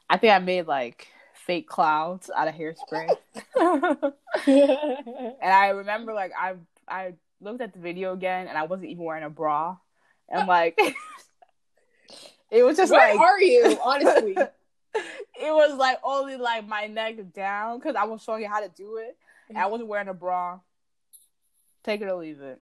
I 0.10 0.18
think 0.18 0.34
I 0.34 0.40
made 0.40 0.68
like 0.68 1.08
fake 1.34 1.68
clouds 1.68 2.30
out 2.36 2.48
of 2.48 2.56
hairspray. 2.56 3.10
and 4.48 5.52
I 5.54 5.70
remember 5.70 6.14
like 6.14 6.32
I 6.40 6.56
I 6.88 7.14
looked 7.42 7.62
at 7.62 7.74
the 7.74 7.80
video 7.80 8.14
again 8.14 8.48
and 8.48 8.58
I 8.58 8.64
wasn't 8.64 8.90
even 8.90 9.04
wearing 9.04 9.24
a 9.24 9.30
bra. 9.30 9.78
And 10.30 10.48
like 10.48 10.78
it 12.52 12.64
was 12.64 12.78
just 12.78 12.92
Where 12.92 13.12
like 13.16 13.20
are 13.20 13.42
you? 13.42 13.78
Honestly, 13.84 14.38
it 14.38 15.52
was 15.52 15.76
like 15.78 16.00
only 16.04 16.38
like 16.38 16.68
my 16.68 16.88
neck 16.88 17.16
down 17.34 17.80
because 17.80 17.96
I 17.96 18.04
was 18.06 18.22
showing 18.22 18.44
you 18.44 18.50
how 18.50 18.62
to 18.62 18.70
do 18.70 18.98
it. 18.98 19.18
And 19.50 19.58
I 19.58 19.66
wasn't 19.66 19.90
wearing 19.90 20.08
a 20.08 20.14
bra. 20.14 20.60
Take 21.84 22.02
it 22.02 22.06
or 22.06 22.16
leave 22.16 22.42
it. 22.42 22.60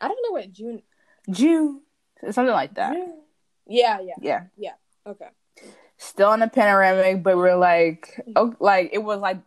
I 0.00 0.08
don't 0.08 0.18
know 0.22 0.32
what 0.32 0.52
June. 0.52 0.82
June. 1.30 1.80
Something 2.30 2.54
like 2.54 2.74
that. 2.74 2.94
June? 2.94 3.20
Yeah, 3.66 4.00
yeah. 4.20 4.44
Yeah. 4.56 4.72
Okay. 5.06 5.28
Still 5.96 6.32
in 6.32 6.42
a 6.42 6.48
panoramic, 6.48 7.22
but 7.22 7.36
we're 7.36 7.56
like 7.56 8.20
oh, 8.34 8.54
like 8.58 8.90
it 8.92 9.02
was 9.02 9.20
like 9.20 9.38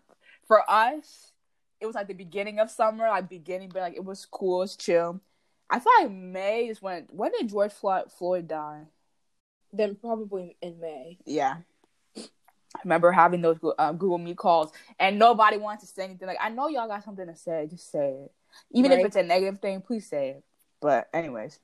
for 0.47 0.69
us, 0.69 1.31
it 1.79 1.85
was 1.85 1.95
like 1.95 2.07
the 2.07 2.13
beginning 2.13 2.59
of 2.59 2.69
summer, 2.69 3.07
like 3.09 3.29
beginning, 3.29 3.69
but 3.73 3.81
like 3.81 3.95
it 3.95 4.03
was 4.03 4.25
cool, 4.25 4.63
it's 4.63 4.75
chill. 4.75 5.21
I 5.69 5.79
feel 5.79 5.91
like 5.99 6.11
May 6.11 6.67
is 6.67 6.81
when 6.81 7.07
when 7.09 7.31
did 7.31 7.49
George 7.49 7.73
Floyd, 7.73 8.11
Floyd 8.11 8.47
die? 8.47 8.83
Then 9.73 9.95
probably 9.95 10.55
in 10.61 10.79
May. 10.79 11.17
Yeah. 11.25 11.57
I 12.17 12.79
remember 12.83 13.11
having 13.11 13.41
those 13.41 13.57
uh, 13.77 13.93
Google 13.93 14.17
Meet 14.17 14.37
calls, 14.37 14.71
and 14.99 15.17
nobody 15.17 15.57
wanted 15.57 15.81
to 15.81 15.87
say 15.87 16.03
anything. 16.03 16.27
Like, 16.27 16.37
I 16.41 16.49
know 16.49 16.67
y'all 16.67 16.87
got 16.87 17.05
something 17.05 17.25
to 17.25 17.35
say, 17.35 17.67
just 17.69 17.89
say 17.89 18.25
it. 18.25 18.31
Even 18.71 18.91
if 18.91 19.05
it's 19.05 19.15
a 19.15 19.23
negative 19.23 19.59
thing, 19.59 19.81
please 19.81 20.07
say 20.07 20.29
it. 20.31 20.43
But, 20.81 21.09
anyways, 21.13 21.59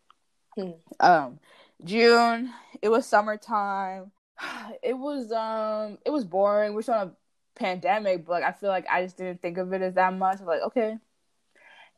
Hmm. 0.55 0.71
um, 0.99 1.39
June, 1.83 2.51
it 2.81 2.89
was 2.89 3.05
summertime. 3.05 4.11
It 4.83 4.97
was 4.97 5.31
um 5.31 5.97
it 6.05 6.09
was 6.09 6.25
boring. 6.25 6.73
We're 6.73 6.81
so 6.81 6.93
on 6.93 7.07
a 7.09 7.11
pandemic, 7.55 8.25
but 8.25 8.33
like 8.33 8.43
I 8.43 8.51
feel 8.51 8.69
like 8.69 8.87
I 8.89 9.03
just 9.03 9.17
didn't 9.17 9.41
think 9.41 9.57
of 9.57 9.71
it 9.73 9.81
as 9.81 9.93
that 9.95 10.13
much. 10.13 10.37
I 10.37 10.39
was 10.43 10.47
like, 10.47 10.61
okay. 10.67 10.97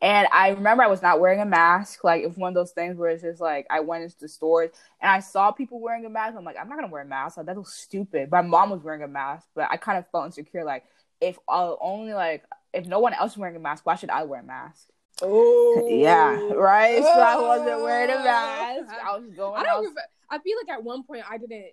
And 0.01 0.27
I 0.33 0.49
remember 0.49 0.83
I 0.83 0.87
was 0.87 1.01
not 1.01 1.21
wearing 1.21 1.39
a 1.39 1.45
mask. 1.45 2.03
Like 2.03 2.23
it's 2.23 2.37
one 2.37 2.49
of 2.49 2.55
those 2.55 2.71
things 2.71 2.97
where 2.97 3.09
it's 3.09 3.23
just 3.23 3.39
like 3.39 3.65
I 3.69 3.79
went 3.79 4.03
into 4.03 4.17
the 4.19 4.27
stores 4.27 4.71
and 5.01 5.09
I 5.09 5.19
saw 5.21 5.51
people 5.51 5.79
wearing 5.79 6.05
a 6.05 6.09
mask. 6.09 6.35
I'm 6.37 6.43
like, 6.43 6.57
I'm 6.59 6.67
not 6.67 6.75
gonna 6.75 6.91
wear 6.91 7.03
a 7.03 7.05
mask. 7.05 7.37
Like, 7.37 7.45
that 7.45 7.55
was 7.55 7.73
stupid. 7.73 8.29
My 8.29 8.41
mom 8.41 8.69
was 8.69 8.83
wearing 8.83 9.03
a 9.03 9.07
mask, 9.07 9.47
but 9.55 9.69
I 9.71 9.77
kind 9.77 9.97
of 9.97 10.05
felt 10.11 10.25
insecure. 10.25 10.65
Like 10.65 10.83
if 11.21 11.39
I'll 11.47 11.77
only 11.81 12.13
like 12.13 12.43
if 12.73 12.87
no 12.87 12.99
one 12.99 13.13
else 13.13 13.33
is 13.33 13.37
wearing 13.37 13.55
a 13.55 13.59
mask, 13.59 13.85
why 13.85 13.95
should 13.95 14.09
I 14.09 14.23
wear 14.23 14.41
a 14.41 14.43
mask? 14.43 14.87
Oh, 15.21 15.87
Yeah, 15.89 16.53
right. 16.55 17.01
So 17.01 17.09
I 17.09 17.39
wasn't 17.39 17.81
wearing 17.81 18.09
a 18.09 18.15
oh. 18.15 18.23
mask. 18.23 18.93
I 19.03 19.17
was 19.17 19.29
going. 19.35 19.59
I 19.59 19.63
don't. 19.63 19.71
out- 19.71 19.79
Remember, 19.79 20.01
I 20.29 20.39
feel 20.39 20.57
like 20.61 20.75
at 20.75 20.83
one 20.83 21.03
point 21.03 21.23
I 21.29 21.37
didn't, 21.37 21.71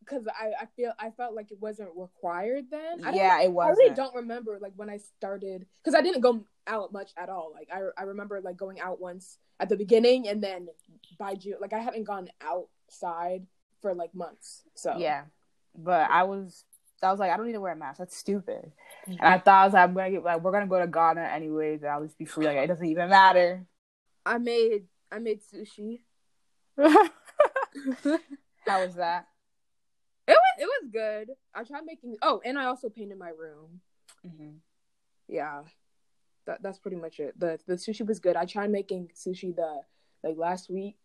because 0.00 0.26
I 0.28 0.62
I 0.62 0.66
feel 0.76 0.92
I 0.98 1.10
felt 1.10 1.34
like 1.34 1.50
it 1.50 1.60
wasn't 1.60 1.90
required 1.96 2.66
then. 2.70 3.04
I 3.04 3.12
yeah, 3.12 3.40
it 3.42 3.52
was. 3.52 3.66
I 3.66 3.70
really 3.70 3.94
don't 3.94 4.14
remember 4.14 4.58
like 4.60 4.72
when 4.76 4.88
I 4.88 4.98
started 4.98 5.66
because 5.82 5.94
I 5.94 6.02
didn't 6.02 6.20
go 6.20 6.44
out 6.66 6.92
much 6.92 7.10
at 7.16 7.28
all. 7.28 7.52
Like 7.52 7.68
I 7.72 7.80
I 8.00 8.04
remember 8.04 8.40
like 8.40 8.56
going 8.56 8.80
out 8.80 9.00
once 9.00 9.38
at 9.60 9.68
the 9.68 9.76
beginning 9.76 10.28
and 10.28 10.42
then 10.42 10.68
by 11.18 11.34
June 11.34 11.56
like 11.60 11.72
I 11.72 11.80
haven't 11.80 12.04
gone 12.04 12.28
outside 12.40 13.46
for 13.82 13.94
like 13.94 14.14
months. 14.14 14.62
So 14.74 14.96
Yeah, 14.96 15.24
but 15.76 16.10
I 16.10 16.22
was. 16.22 16.64
I 17.02 17.10
was 17.10 17.20
like, 17.20 17.30
I 17.30 17.36
don't 17.36 17.46
need 17.46 17.52
to 17.52 17.60
wear 17.60 17.72
a 17.72 17.76
mask. 17.76 17.98
That's 17.98 18.16
stupid. 18.16 18.72
And 19.06 19.20
I 19.20 19.38
thought 19.38 19.62
I 19.62 19.64
was 19.64 19.74
like, 19.74 19.84
I'm 19.84 19.94
gonna 19.94 20.10
get 20.10 20.24
like 20.24 20.42
we're 20.42 20.52
gonna 20.52 20.66
go 20.66 20.80
to 20.80 20.86
Ghana 20.86 21.22
anyways. 21.22 21.82
And 21.82 21.90
I'll 21.90 22.02
just 22.02 22.18
be 22.18 22.24
free. 22.24 22.46
Like 22.46 22.56
it 22.56 22.66
doesn't 22.66 22.86
even 22.86 23.08
matter. 23.08 23.64
I 24.26 24.38
made 24.38 24.84
I 25.10 25.18
made 25.18 25.40
sushi. 25.42 26.00
How 26.78 27.10
was 28.84 28.94
that? 28.96 29.26
It 30.26 30.32
was 30.32 30.38
it 30.58 30.64
was 30.64 30.90
good. 30.92 31.30
I 31.54 31.64
tried 31.64 31.84
making 31.84 32.16
oh 32.22 32.40
and 32.44 32.58
I 32.58 32.64
also 32.66 32.88
painted 32.88 33.18
my 33.18 33.30
room. 33.30 33.80
Mm-hmm. 34.26 34.56
Yeah, 35.28 35.62
that 36.46 36.62
that's 36.62 36.78
pretty 36.78 36.96
much 36.96 37.20
it. 37.20 37.38
the 37.38 37.58
The 37.66 37.74
sushi 37.74 38.06
was 38.06 38.18
good. 38.18 38.36
I 38.36 38.44
tried 38.44 38.70
making 38.70 39.10
sushi 39.14 39.54
the 39.54 39.80
like 40.24 40.36
last 40.36 40.68
week. 40.68 40.96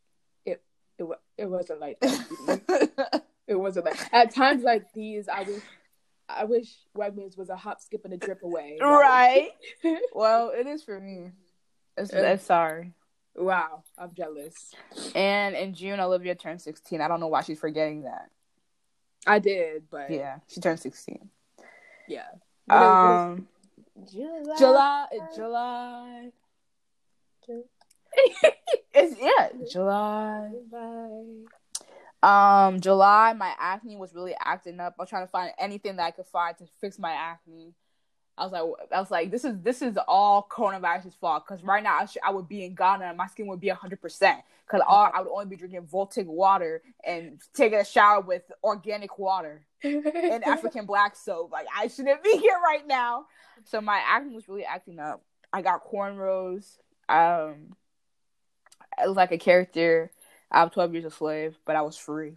It 0.45 0.63
it 0.97 1.05
it 1.37 1.45
wasn't 1.45 1.79
like. 1.79 2.01
It 3.45 3.55
wasn't 3.55 3.85
like 3.85 3.97
at 4.13 4.33
times 4.33 4.63
like 4.63 4.93
these. 4.93 5.27
I 5.27 5.43
wish 5.43 5.61
I 6.37 6.45
wish 6.45 6.73
Wegmans 6.97 7.37
was 7.37 7.49
a 7.49 7.55
hop, 7.55 7.81
skip, 7.81 8.05
and 8.05 8.13
a 8.13 8.17
drip 8.17 8.43
away. 8.43 8.77
Right. 8.81 9.51
Well, 10.13 10.51
it 10.55 10.67
is 10.67 10.83
for 10.83 10.99
me. 10.99 11.31
It's, 11.97 12.11
it's 12.13 12.45
sorry. 12.45 12.93
wow, 13.35 13.83
I'm 13.97 14.11
jealous. 14.13 14.73
And 15.15 15.55
in 15.55 15.73
June, 15.73 15.99
Olivia 15.99 16.35
turned 16.35 16.61
16. 16.61 17.01
I 17.01 17.07
don't 17.07 17.19
know 17.19 17.27
why 17.27 17.41
she's 17.41 17.59
forgetting 17.59 18.03
that. 18.03 18.29
I 19.25 19.39
did, 19.39 19.83
but 19.89 20.11
yeah. 20.11 20.37
She 20.47 20.59
turned 20.61 20.79
16. 20.79 21.29
Yeah. 22.07 22.23
Um, 22.69 23.47
July. 24.11 24.55
July, 24.57 25.07
July. 25.35 26.29
It's 28.95 29.19
yeah, 29.19 29.49
July. 29.71 30.51
Um, 32.23 32.79
July, 32.79 33.33
my 33.33 33.53
acne 33.59 33.97
was 33.97 34.15
really 34.15 34.33
acting 34.39 34.79
up. 34.79 34.95
I 34.97 35.01
was 35.01 35.09
trying 35.09 35.25
to 35.25 35.31
find 35.31 35.51
anything 35.59 35.97
that 35.97 36.03
I 36.05 36.11
could 36.11 36.25
find 36.25 36.57
to 36.57 36.65
fix 36.79 36.97
my 36.97 37.11
acne. 37.11 37.73
I 38.37 38.43
was 38.45 38.51
like, 38.53 38.63
I 38.91 38.99
was 38.99 39.11
like, 39.11 39.29
this 39.29 39.43
is 39.43 39.59
this 39.61 39.81
is 39.81 39.97
all 40.07 40.47
coronavirus's 40.49 41.15
fault. 41.15 41.43
Because 41.45 41.63
right 41.63 41.83
now, 41.83 41.99
I, 41.99 42.05
should, 42.05 42.21
I 42.25 42.31
would 42.31 42.47
be 42.47 42.63
in 42.63 42.75
Ghana 42.75 43.05
and 43.05 43.17
my 43.17 43.27
skin 43.27 43.47
would 43.47 43.59
be 43.59 43.67
hundred 43.67 44.01
percent. 44.01 44.39
Because 44.65 44.81
all 44.87 45.11
I 45.13 45.21
would 45.21 45.31
only 45.31 45.47
be 45.47 45.57
drinking 45.57 45.81
Voltic 45.81 46.25
water 46.25 46.81
and 47.05 47.41
taking 47.53 47.77
a 47.77 47.85
shower 47.85 48.21
with 48.21 48.43
organic 48.63 49.19
water 49.19 49.65
and 49.83 50.43
African 50.45 50.85
black 50.85 51.17
soap. 51.17 51.51
Like 51.51 51.67
I 51.77 51.87
shouldn't 51.87 52.23
be 52.23 52.37
here 52.37 52.57
right 52.63 52.87
now. 52.87 53.25
So 53.65 53.81
my 53.81 54.01
acne 54.03 54.33
was 54.33 54.47
really 54.47 54.63
acting 54.63 54.97
up. 54.97 55.21
I 55.51 55.61
got 55.61 55.85
cornrows. 55.85 56.77
Um, 57.09 57.75
I 58.97 59.07
was 59.07 59.17
like 59.17 59.33
a 59.33 59.37
character 59.37 60.09
of 60.53 60.71
Twelve 60.71 60.93
Years 60.93 61.05
a 61.05 61.11
Slave, 61.11 61.57
but 61.65 61.75
I 61.75 61.81
was 61.81 61.97
free. 61.97 62.33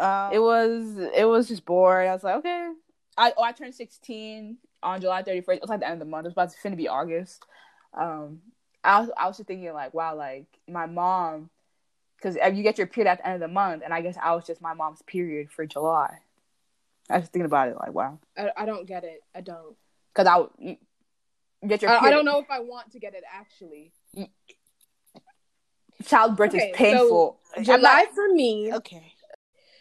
um, 0.00 0.30
It 0.32 0.38
was 0.40 0.96
it 1.16 1.24
was 1.24 1.48
just 1.48 1.64
boring. 1.64 2.08
I 2.10 2.12
was 2.12 2.22
like, 2.24 2.36
okay. 2.36 2.70
I 3.16 3.32
oh 3.36 3.42
I 3.42 3.52
turned 3.52 3.74
sixteen 3.74 4.58
on 4.82 5.00
July 5.00 5.22
thirty 5.22 5.40
first. 5.40 5.56
It 5.58 5.62
was 5.62 5.70
like 5.70 5.80
the 5.80 5.86
end 5.86 5.94
of 5.94 6.00
the 6.00 6.04
month. 6.10 6.26
It 6.26 6.28
was 6.28 6.32
about 6.34 6.50
to 6.52 6.58
finna 6.58 6.76
be 6.76 6.88
August. 6.88 7.42
Um, 7.94 8.40
I 8.84 9.00
was 9.00 9.10
I 9.16 9.26
was 9.26 9.36
just 9.38 9.46
thinking 9.48 9.72
like, 9.72 9.94
wow, 9.94 10.14
like 10.14 10.46
my 10.68 10.84
mom, 10.86 11.48
because 12.16 12.36
you 12.54 12.62
get 12.62 12.76
your 12.78 12.86
period 12.86 13.10
at 13.10 13.18
the 13.18 13.26
end 13.26 13.34
of 13.36 13.40
the 13.48 13.52
month, 13.52 13.82
and 13.84 13.94
I 13.94 14.02
guess 14.02 14.16
I 14.22 14.34
was 14.34 14.46
just 14.46 14.60
my 14.60 14.74
mom's 14.74 15.00
period 15.02 15.50
for 15.50 15.64
July. 15.66 16.18
I 17.08 17.18
was 17.18 17.28
thinking 17.28 17.46
about 17.46 17.68
it 17.68 17.76
like, 17.78 17.94
wow, 17.94 18.18
I, 18.36 18.50
I 18.56 18.66
don't 18.66 18.86
get 18.86 19.04
it. 19.04 19.22
I 19.34 19.40
don't. 19.40 19.76
because 20.14 20.26
I 20.26 20.46
you 20.58 20.76
get 21.66 21.80
your 21.80 21.90
I, 21.90 21.98
I 22.06 22.10
don't 22.10 22.24
know 22.26 22.38
if 22.38 22.50
I 22.50 22.60
want 22.60 22.92
to 22.92 22.98
get 22.98 23.14
it 23.14 23.24
actually. 23.32 23.92
Childbirth 26.06 26.54
Okay, 26.54 26.70
is 26.70 26.76
painful. 26.76 27.38
I'm 27.56 27.64
July 27.64 28.04
not- 28.04 28.14
for 28.14 28.28
me. 28.32 28.72
okay. 28.74 29.12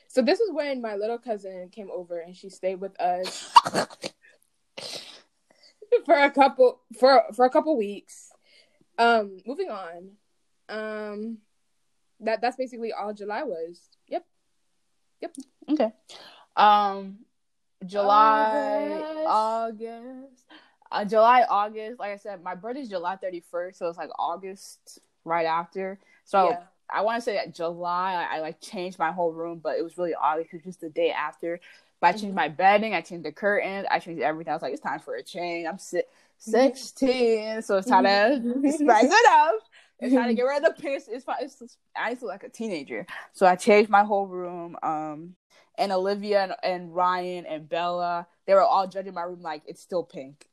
So 0.08 0.22
this 0.22 0.40
is 0.40 0.50
when 0.54 0.82
my 0.82 0.96
little 0.96 1.18
cousin 1.18 1.70
came 1.70 1.90
over 1.92 2.20
and 2.20 2.36
she 2.36 2.50
stayed 2.50 2.80
with 2.80 2.98
us 3.02 3.52
for 6.06 6.16
a 6.16 6.32
couple 6.32 6.80
for 7.00 7.24
for 7.36 7.46
a 7.46 7.50
couple 7.50 7.76
weeks. 7.78 8.32
Um, 8.98 9.38
moving 9.46 9.70
on. 9.70 10.12
Um, 10.70 11.38
that 12.22 12.40
that's 12.42 12.56
basically 12.56 12.94
all 12.94 13.14
July 13.14 13.44
was. 13.44 13.90
Yep. 14.08 14.26
Yep. 15.22 15.36
Okay. 15.72 15.92
Um, 16.56 17.18
July, 17.86 19.02
August. 19.28 19.86
August, 19.86 20.44
uh, 20.92 21.06
July, 21.06 21.44
August. 21.50 22.00
Like 22.00 22.12
I 22.14 22.18
said, 22.18 22.42
my 22.42 22.56
birthday's 22.56 22.88
July 22.90 23.18
thirty 23.18 23.42
first, 23.52 23.80
so 23.80 23.88
it's 23.90 23.98
like 23.98 24.10
August 24.18 25.00
right 25.26 25.46
after. 25.46 26.00
So 26.26 26.50
Yeah. 26.50 26.64
I 26.90 27.02
want 27.02 27.18
to 27.18 27.22
say 27.22 27.36
that 27.36 27.56
July, 27.56 28.14
I, 28.32 28.38
I 28.38 28.40
like 28.42 28.62
changed 28.62 29.00
my 29.00 29.12
whole 29.12 29.32
room, 29.34 29.60
but 29.64 29.78
it 29.78 29.84
was 29.84 29.98
really 29.98 30.14
odd 30.16 30.38
because 30.40 30.64
just 30.64 30.82
the 30.82 30.90
day 30.90 31.12
after. 31.12 31.60
But 32.02 32.08
I 32.08 32.12
changed 32.14 32.34
Mhm. 32.34 32.36
my 32.36 32.50
bedding, 32.50 32.94
I 32.94 33.02
changed 33.02 33.26
the 33.26 33.32
curtains, 33.32 33.88
I 33.90 34.00
changed 34.00 34.22
everything. 34.22 34.52
I 34.52 34.56
was 34.56 34.62
like, 34.62 34.74
it's 34.74 34.82
time 34.82 35.00
for 35.00 35.16
a 35.16 35.24
change. 35.24 35.68
I'm 35.68 35.80
si- 35.80 36.04
16, 36.38 37.62
so 37.62 37.78
it's 37.78 37.88
time 37.88 38.04
to 38.04 38.44
spice 38.70 39.10
it 39.12 39.26
up. 39.30 39.56
It's 40.00 40.14
trying 40.14 40.28
to 40.28 40.34
get 40.36 40.44
rid 40.44 40.64
of 40.64 40.76
the 40.76 40.82
piss. 40.82 41.08
It's 41.08 41.24
fine. 41.24 41.38
It's, 41.42 41.62
it's, 41.62 41.78
I 41.96 42.10
used 42.10 42.20
to 42.22 42.26
look 42.28 42.34
like 42.34 42.44
a 42.44 42.50
teenager, 42.50 43.08
so 43.34 43.46
I 43.48 43.56
changed 43.56 43.90
my 43.90 44.04
whole 44.04 44.28
room. 44.28 44.78
Um, 44.84 45.36
and 45.78 45.92
Olivia 45.92 46.44
and, 46.44 46.54
and 46.64 46.96
Ryan 46.96 47.46
and 47.46 47.68
Bella, 47.68 48.28
they 48.46 48.54
were 48.54 48.62
all 48.62 48.88
judging 48.88 49.14
my 49.14 49.24
room 49.24 49.42
like 49.42 49.64
it's 49.66 49.82
still 49.82 50.04
pink. 50.04 50.48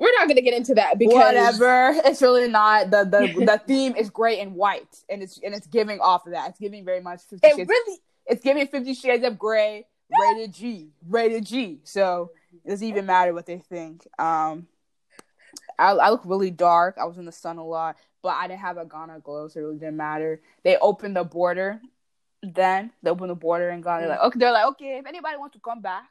We're 0.00 0.12
not 0.18 0.28
gonna 0.28 0.40
get 0.40 0.54
into 0.54 0.74
that 0.76 0.98
because 0.98 1.14
Whatever, 1.14 1.92
it's 2.06 2.22
really 2.22 2.48
not. 2.48 2.90
the 2.90 3.04
the 3.04 3.44
The 3.44 3.58
theme 3.66 3.94
is 3.94 4.08
gray 4.08 4.40
and 4.40 4.54
white, 4.54 5.04
and 5.10 5.22
it's 5.22 5.38
and 5.44 5.54
it's 5.54 5.66
giving 5.66 6.00
off 6.00 6.26
of 6.26 6.32
that. 6.32 6.48
It's 6.48 6.58
giving 6.58 6.86
very 6.86 7.02
much 7.02 7.20
Fifty 7.28 7.46
It 7.46 7.56
Shades. 7.56 7.68
really 7.68 7.98
It's 8.24 8.42
giving 8.42 8.66
Fifty 8.66 8.94
Shades 8.94 9.24
of 9.24 9.38
Grey, 9.38 9.86
rated 10.18 10.54
G, 10.54 10.88
rated 11.06 11.44
G. 11.44 11.80
So 11.84 12.30
it 12.64 12.70
doesn't 12.70 12.88
even 12.88 13.04
matter 13.04 13.34
what 13.34 13.44
they 13.44 13.58
think. 13.58 14.08
Um, 14.18 14.68
I, 15.78 15.90
I 15.90 16.10
look 16.10 16.22
really 16.24 16.50
dark. 16.50 16.96
I 16.98 17.04
was 17.04 17.18
in 17.18 17.26
the 17.26 17.32
sun 17.32 17.58
a 17.58 17.64
lot, 17.64 17.96
but 18.22 18.30
I 18.30 18.48
didn't 18.48 18.60
have 18.60 18.78
a 18.78 18.86
Ghana 18.86 19.20
glow, 19.20 19.48
so 19.48 19.60
it 19.60 19.62
really 19.64 19.78
didn't 19.78 19.98
matter. 19.98 20.40
They 20.62 20.78
opened 20.78 21.14
the 21.14 21.24
border. 21.24 21.78
Then 22.42 22.90
they 23.02 23.10
opened 23.10 23.28
the 23.28 23.34
border 23.34 23.68
and 23.68 23.84
Ghana. 23.84 24.00
They're 24.00 24.08
like, 24.08 24.20
okay, 24.20 24.38
they're 24.38 24.52
like, 24.52 24.66
okay, 24.68 24.96
if 24.96 25.06
anybody 25.06 25.36
wants 25.36 25.56
to 25.56 25.60
come 25.60 25.82
back, 25.82 26.04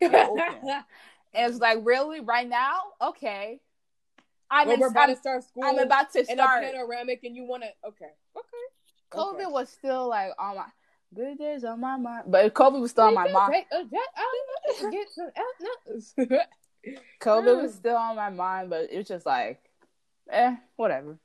they're 0.00 0.28
open. 0.28 0.42
and 0.68 0.84
it's 1.34 1.58
like, 1.58 1.78
really, 1.82 2.20
right 2.20 2.48
now, 2.48 2.80
okay. 3.00 3.60
I'm, 4.52 4.66
when 4.66 4.74
in, 4.74 4.80
we're 4.80 4.88
about 4.88 5.08
I'm, 5.08 5.14
to 5.14 5.20
start 5.20 5.44
school 5.44 5.64
I'm 5.64 5.78
about 5.78 6.12
to 6.12 6.24
start. 6.24 6.62
panoramic 6.62 7.24
and 7.24 7.34
you 7.34 7.44
wanna 7.44 7.70
okay. 7.86 8.10
Okay. 8.36 9.10
COVID 9.10 9.34
okay. 9.34 9.46
was 9.46 9.70
still 9.70 10.08
like 10.08 10.32
on 10.38 10.56
my 10.56 10.66
good 11.14 11.38
days 11.38 11.64
on 11.64 11.80
my 11.80 11.96
mind, 11.96 12.24
but 12.26 12.52
COVID 12.52 12.80
was 12.80 12.90
still 12.90 13.04
on 13.04 13.14
my 13.14 13.30
mind. 13.30 13.54
Take 13.54 13.66
a 13.72 13.84
jet 13.84 14.00
out, 14.18 14.92
get 14.92 15.08
some 15.10 15.30
out- 15.36 16.46
COVID 17.20 17.62
was 17.62 17.74
still 17.74 17.96
on 17.96 18.16
my 18.16 18.28
mind, 18.28 18.68
but 18.68 18.92
it 18.92 18.98
was 18.98 19.08
just 19.08 19.24
like, 19.24 19.62
eh, 20.30 20.54
whatever. 20.76 21.18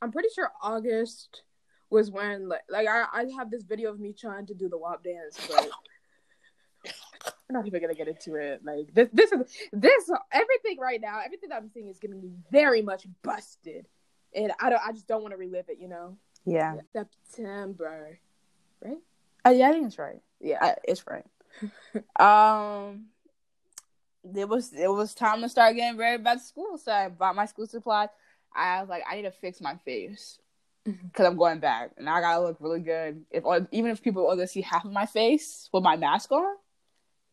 I'm 0.00 0.12
pretty 0.12 0.28
sure 0.34 0.50
August 0.62 1.42
was 1.90 2.10
when 2.10 2.48
like 2.48 2.62
like 2.70 2.88
I, 2.88 3.04
I 3.12 3.24
have 3.36 3.50
this 3.50 3.64
video 3.64 3.90
of 3.90 4.00
me 4.00 4.14
trying 4.18 4.46
to 4.46 4.54
do 4.54 4.68
the 4.68 4.78
WAP 4.78 5.04
dance, 5.04 5.38
but 5.46 5.68
I'm 6.86 7.54
not 7.54 7.66
even 7.66 7.80
gonna 7.80 7.94
get 7.94 8.08
into 8.08 8.36
it. 8.36 8.64
Like 8.64 8.94
this 8.94 9.08
this 9.12 9.32
is 9.32 9.40
this 9.72 10.10
everything 10.32 10.78
right 10.78 11.00
now, 11.00 11.20
everything 11.24 11.48
that 11.50 11.56
I'm 11.56 11.70
seeing 11.70 11.88
is 11.88 11.98
getting 11.98 12.20
me 12.20 12.30
very 12.50 12.82
much 12.82 13.06
busted. 13.22 13.86
And 14.34 14.52
I 14.60 14.70
don't 14.70 14.82
I 14.86 14.92
just 14.92 15.08
don't 15.08 15.22
want 15.22 15.32
to 15.32 15.38
relive 15.38 15.66
it, 15.68 15.78
you 15.80 15.88
know? 15.88 16.16
Yeah, 16.46 16.76
September. 16.92 18.18
Uh, 19.44 19.50
yeah, 19.50 19.68
I 19.68 19.72
think 19.72 19.86
it's 19.86 19.98
right. 19.98 20.20
Yeah. 20.40 20.58
I, 20.60 20.74
it's 20.84 21.04
right. 21.06 21.24
um, 22.20 23.06
it 24.36 24.48
was 24.48 24.72
it 24.72 24.90
was 24.90 25.14
time 25.14 25.40
to 25.42 25.48
start 25.48 25.76
getting 25.76 25.98
ready 25.98 26.22
back 26.22 26.38
to 26.38 26.44
school, 26.44 26.78
so 26.78 26.92
I 26.92 27.08
bought 27.08 27.36
my 27.36 27.46
school 27.46 27.66
supplies. 27.66 28.08
I 28.54 28.80
was 28.80 28.88
like, 28.88 29.04
I 29.10 29.16
need 29.16 29.22
to 29.22 29.30
fix 29.30 29.60
my 29.60 29.76
face. 29.76 30.38
because 30.84 31.26
I'm 31.26 31.36
going 31.36 31.60
back, 31.60 31.92
and 31.96 32.08
I 32.08 32.20
gotta 32.20 32.42
look 32.42 32.56
really 32.60 32.80
good. 32.80 33.24
If 33.30 33.44
even 33.70 33.90
if 33.90 34.02
people 34.02 34.30
only 34.30 34.46
see 34.46 34.62
half 34.62 34.84
of 34.84 34.92
my 34.92 35.06
face 35.06 35.68
with 35.72 35.82
my 35.82 35.96
mask 35.96 36.32
on, 36.32 36.56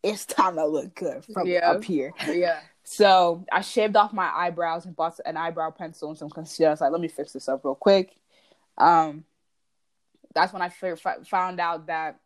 it's 0.08 0.26
time 0.26 0.56
to 0.56 0.66
look 0.66 0.96
good 0.96 1.24
from 1.26 1.48
Yeah. 1.48 1.72
up 1.72 1.84
here. 1.84 2.14
Yeah. 2.28 2.60
So 2.84 3.46
I 3.52 3.62
shaved 3.62 3.96
off 3.96 4.14
my 4.14 4.30
eyebrows 4.34 4.86
and 4.86 4.96
bought 4.96 5.20
an 5.26 5.36
eyebrow 5.38 5.72
pencil 5.72 6.10
and 6.10 6.18
some 6.18 6.30
concealer. 6.30 6.70
I 6.70 6.72
was 6.74 6.82
like, 6.82 6.92
let 6.92 7.02
me 7.02 7.08
fix 7.10 7.34
this 7.34 7.50
up 7.50 7.66
real 7.66 7.76
quick. 7.76 8.16
Um, 8.78 9.26
that's 10.34 10.54
when 10.54 10.62
I 10.62 10.68
f- 10.68 10.84
f- 11.06 11.28
found 11.28 11.60
out 11.60 11.88
that 11.88 12.20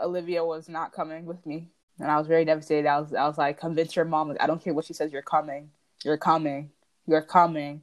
Olivia 0.00 0.44
was 0.44 0.68
not 0.68 0.92
coming 0.92 1.26
with 1.26 1.44
me, 1.44 1.68
and 1.98 2.10
I 2.10 2.18
was 2.18 2.26
very 2.26 2.44
devastated. 2.44 2.86
I 2.88 3.00
was, 3.00 3.12
I 3.12 3.26
was 3.26 3.36
like, 3.38 3.58
convince 3.58 3.94
your 3.96 4.04
mom. 4.04 4.28
Like, 4.28 4.42
I 4.42 4.46
don't 4.46 4.62
care 4.62 4.72
what 4.72 4.84
she 4.84 4.92
says. 4.94 5.12
You're 5.12 5.22
coming. 5.22 5.70
You're 6.04 6.18
coming. 6.18 6.70
You're 7.06 7.22
coming. 7.22 7.82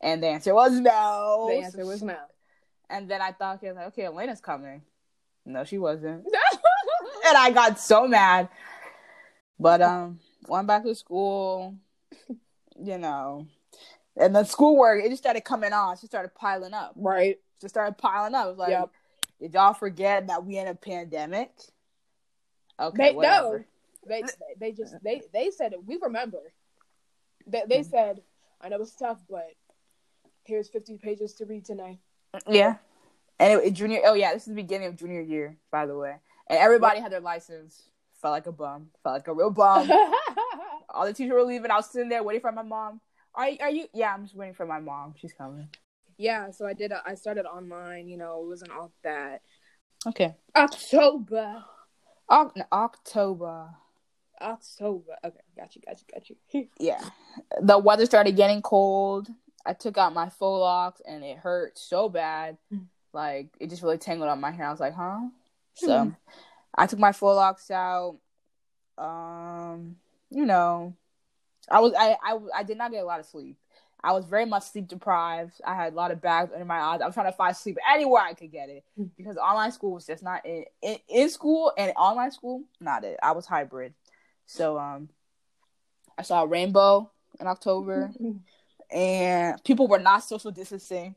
And 0.00 0.22
the 0.22 0.28
answer 0.28 0.54
was 0.54 0.72
no. 0.72 1.46
The 1.50 1.64
answer 1.64 1.86
was 1.86 2.02
no. 2.02 2.16
And 2.90 3.08
then 3.10 3.22
I 3.22 3.32
thought, 3.32 3.56
okay, 3.56 3.68
I 3.70 3.72
like, 3.72 3.86
okay, 3.88 4.04
Elena's 4.04 4.40
coming. 4.40 4.82
No, 5.46 5.64
she 5.64 5.78
wasn't. 5.78 6.24
and 7.26 7.36
I 7.36 7.50
got 7.52 7.78
so 7.80 8.06
mad. 8.06 8.48
But 9.62 9.80
um, 9.82 10.18
went 10.48 10.66
back 10.66 10.82
to 10.84 10.94
school, 10.94 11.76
you 12.80 12.98
know, 12.98 13.46
and 14.16 14.34
the 14.34 14.44
schoolwork 14.44 15.04
it 15.04 15.08
just 15.10 15.22
started 15.22 15.42
coming 15.44 15.72
on. 15.72 15.92
It 15.94 16.00
just 16.00 16.10
started 16.10 16.34
piling 16.34 16.74
up. 16.74 16.92
right. 16.96 17.36
It 17.36 17.42
just 17.60 17.74
started 17.74 17.96
piling 17.96 18.34
up. 18.34 18.46
It 18.46 18.50
was 18.50 18.58
like, 18.58 18.70
Yep. 18.70 18.90
did 19.40 19.54
y'all 19.54 19.72
forget 19.74 20.26
that 20.26 20.44
we 20.44 20.58
in 20.58 20.66
a 20.66 20.74
pandemic? 20.74 21.50
Okay, 22.80 23.10
They 23.10 23.14
whatever. 23.14 23.58
no. 23.58 23.64
They 24.08 24.24
they 24.58 24.72
just 24.72 24.96
they 25.04 25.22
they 25.32 25.50
said 25.50 25.72
it. 25.72 25.84
We 25.86 25.98
remember. 26.02 26.40
They 27.46 27.62
they 27.68 27.82
said, 27.84 28.20
I 28.60 28.68
know 28.68 28.80
it's 28.80 28.96
tough, 28.96 29.20
but 29.30 29.46
here's 30.44 30.68
50 30.68 30.98
pages 30.98 31.34
to 31.34 31.44
read 31.46 31.64
tonight. 31.64 31.98
Yeah. 32.48 32.76
And 33.38 33.60
it, 33.60 33.66
it- 33.66 33.74
junior. 33.74 34.00
Oh 34.04 34.14
yeah, 34.14 34.32
this 34.32 34.42
is 34.42 34.48
the 34.48 34.54
beginning 34.54 34.88
of 34.88 34.96
junior 34.96 35.20
year, 35.20 35.56
by 35.70 35.86
the 35.86 35.96
way. 35.96 36.16
And 36.48 36.58
everybody 36.58 36.98
had 36.98 37.12
their 37.12 37.20
license. 37.20 37.80
Felt 38.22 38.32
like 38.32 38.46
a 38.46 38.52
bum. 38.52 38.88
Felt 39.02 39.16
like 39.16 39.28
a 39.28 39.34
real 39.34 39.50
bum. 39.50 39.90
All 40.94 41.04
the 41.04 41.12
teachers 41.12 41.32
were 41.32 41.42
leaving. 41.42 41.70
I 41.70 41.76
was 41.76 41.90
sitting 41.90 42.08
there 42.08 42.22
waiting 42.22 42.40
for 42.40 42.52
my 42.52 42.62
mom. 42.62 43.00
Are 43.34 43.48
are 43.60 43.70
you? 43.70 43.86
Yeah, 43.92 44.14
I'm 44.14 44.22
just 44.24 44.36
waiting 44.36 44.54
for 44.54 44.64
my 44.66 44.78
mom. 44.78 45.14
She's 45.16 45.32
coming. 45.32 45.68
yeah, 46.18 46.50
so 46.50 46.66
I 46.66 46.72
did. 46.72 46.92
A, 46.92 47.02
I 47.04 47.14
started 47.16 47.46
online. 47.46 48.08
You 48.08 48.18
know, 48.18 48.42
it 48.42 48.48
wasn't 48.48 48.70
all 48.70 48.92
that. 49.02 49.42
Okay. 50.06 50.34
October. 50.54 51.64
Oc- 52.28 52.56
October. 52.70 53.70
October. 54.40 55.16
Okay, 55.24 55.40
got 55.56 55.74
you, 55.74 55.82
got 55.84 55.98
you, 56.00 56.06
got 56.12 56.30
you. 56.30 56.68
Yeah. 56.78 57.00
The 57.60 57.78
weather 57.78 58.06
started 58.06 58.36
getting 58.36 58.62
cold. 58.62 59.28
I 59.64 59.72
took 59.74 59.96
out 59.96 60.12
my 60.14 60.28
faux 60.28 60.60
locks 60.60 61.00
and 61.06 61.22
it 61.24 61.38
hurt 61.38 61.78
so 61.78 62.08
bad. 62.08 62.58
Mm. 62.72 62.86
Like 63.12 63.48
it 63.60 63.70
just 63.70 63.82
really 63.82 63.98
tangled 63.98 64.28
up 64.28 64.38
my 64.38 64.50
hair. 64.50 64.66
I 64.66 64.70
was 64.70 64.80
like, 64.80 64.94
huh? 64.94 65.20
So. 65.74 66.12
I 66.74 66.86
took 66.86 66.98
my 66.98 67.12
faux 67.12 67.36
locks 67.36 67.70
out. 67.70 68.18
Um, 68.98 69.96
you 70.30 70.46
know, 70.46 70.94
I 71.70 71.80
was 71.80 71.92
I, 71.98 72.16
I 72.22 72.38
I 72.56 72.62
did 72.62 72.78
not 72.78 72.90
get 72.90 73.02
a 73.02 73.06
lot 73.06 73.20
of 73.20 73.26
sleep. 73.26 73.56
I 74.04 74.12
was 74.12 74.24
very 74.24 74.46
much 74.46 74.64
sleep 74.64 74.88
deprived. 74.88 75.60
I 75.64 75.74
had 75.76 75.92
a 75.92 75.96
lot 75.96 76.10
of 76.10 76.20
bags 76.20 76.50
under 76.52 76.64
my 76.64 76.80
eyes. 76.80 77.00
I 77.00 77.06
was 77.06 77.14
trying 77.14 77.30
to 77.30 77.36
find 77.36 77.56
sleep 77.56 77.78
anywhere 77.88 78.22
I 78.22 78.34
could 78.34 78.50
get 78.50 78.68
it 78.68 78.84
Mm. 78.98 79.10
because 79.16 79.36
online 79.36 79.70
school 79.72 79.92
was 79.92 80.06
just 80.06 80.22
not 80.22 80.44
in, 80.44 80.64
in 80.82 80.98
in 81.08 81.28
school 81.30 81.72
and 81.78 81.92
online 81.96 82.32
school 82.32 82.64
not 82.80 83.04
it. 83.04 83.18
I 83.22 83.32
was 83.32 83.46
hybrid. 83.46 83.94
So 84.46 84.78
um, 84.78 85.08
I 86.18 86.22
saw 86.22 86.42
a 86.42 86.46
rainbow 86.46 87.10
in 87.40 87.46
October, 87.46 88.10
and 88.90 89.62
people 89.64 89.86
were 89.88 89.98
not 90.00 90.24
social 90.24 90.50
distancing 90.50 91.14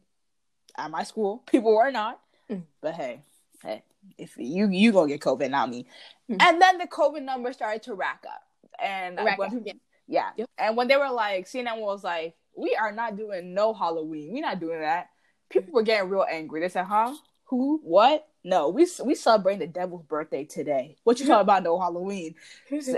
at 0.78 0.92
my 0.92 1.04
school. 1.04 1.44
People 1.48 1.76
were 1.76 1.92
not, 1.92 2.20
Mm. 2.50 2.64
but 2.82 2.94
hey, 2.94 3.22
hey, 3.64 3.82
if 4.18 4.36
you 4.38 4.68
you 4.70 4.92
gonna 4.92 5.08
get 5.08 5.22
COVID, 5.22 5.50
not 5.50 5.70
me. 5.70 5.88
Mm. 6.30 6.38
And 6.42 6.62
then 6.62 6.78
the 6.78 6.88
COVID 6.88 7.24
numbers 7.24 7.56
started 7.56 7.84
to 7.84 7.94
rack 7.96 8.24
up, 8.28 8.42
and 8.82 9.18
Rack 9.18 9.38
when 9.38 9.58
up, 9.58 9.64
yeah. 9.66 9.74
yeah, 10.08 10.30
Yep. 10.38 10.50
and 10.58 10.78
when 10.78 10.88
they 10.88 10.98
were 10.98 11.10
like, 11.12 11.46
CNN 11.48 11.80
was 11.80 12.04
like, 12.04 12.36
"We 12.56 12.76
are 12.76 12.92
not 12.92 13.18
doing 13.18 13.54
no 13.54 13.74
Halloween. 13.74 14.34
We're 14.34 14.42
not 14.42 14.60
doing 14.60 14.80
that." 14.82 15.10
People 15.50 15.74
were 15.74 15.84
getting 15.84 16.10
real 16.10 16.26
angry. 16.30 16.62
They 16.62 16.70
said, 16.70 16.86
"Huh? 16.86 17.14
Who? 17.46 17.80
What? 17.84 18.28
No, 18.44 18.70
we 18.70 18.88
we 19.04 19.16
celebrating 19.16 19.60
the 19.60 19.68
devil's 19.68 20.04
birthday 20.04 20.44
today. 20.46 20.98
What 21.04 21.20
you 21.20 21.26
talking 21.28 21.42
about? 21.42 21.64
No 21.64 21.80
Halloween?" 21.80 22.36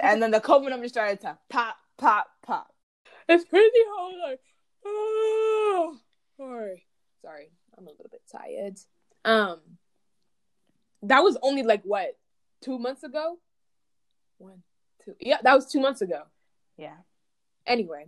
And 0.02 0.22
then 0.22 0.32
the 0.32 0.40
COVID 0.42 0.70
numbers 0.70 0.92
started 0.92 1.22
to 1.22 1.38
pop, 1.50 1.76
pop, 1.98 2.28
pop. 2.44 2.74
It's 3.30 3.44
crazy 3.50 3.72
how 3.88 4.30
like 4.30 4.40
oh, 4.86 5.98
sorry. 6.38 6.86
Sorry. 7.22 7.52
I'm 7.78 7.88
a 7.88 7.92
little 7.92 8.10
bit 8.10 8.22
tired. 8.32 8.78
Um 9.26 9.60
that 11.04 11.22
was 11.22 11.38
only 11.42 11.64
like 11.64 11.84
what, 11.84 12.18
two 12.62 12.78
months 12.80 13.04
ago? 13.04 13.38
One, 14.38 14.64
two 15.04 15.16
yeah, 15.20 15.38
that 15.44 15.56
was 15.56 15.72
two 15.72 15.80
months 15.80 16.02
ago. 16.02 16.24
Yeah. 16.78 16.96
Anyway, 17.66 18.06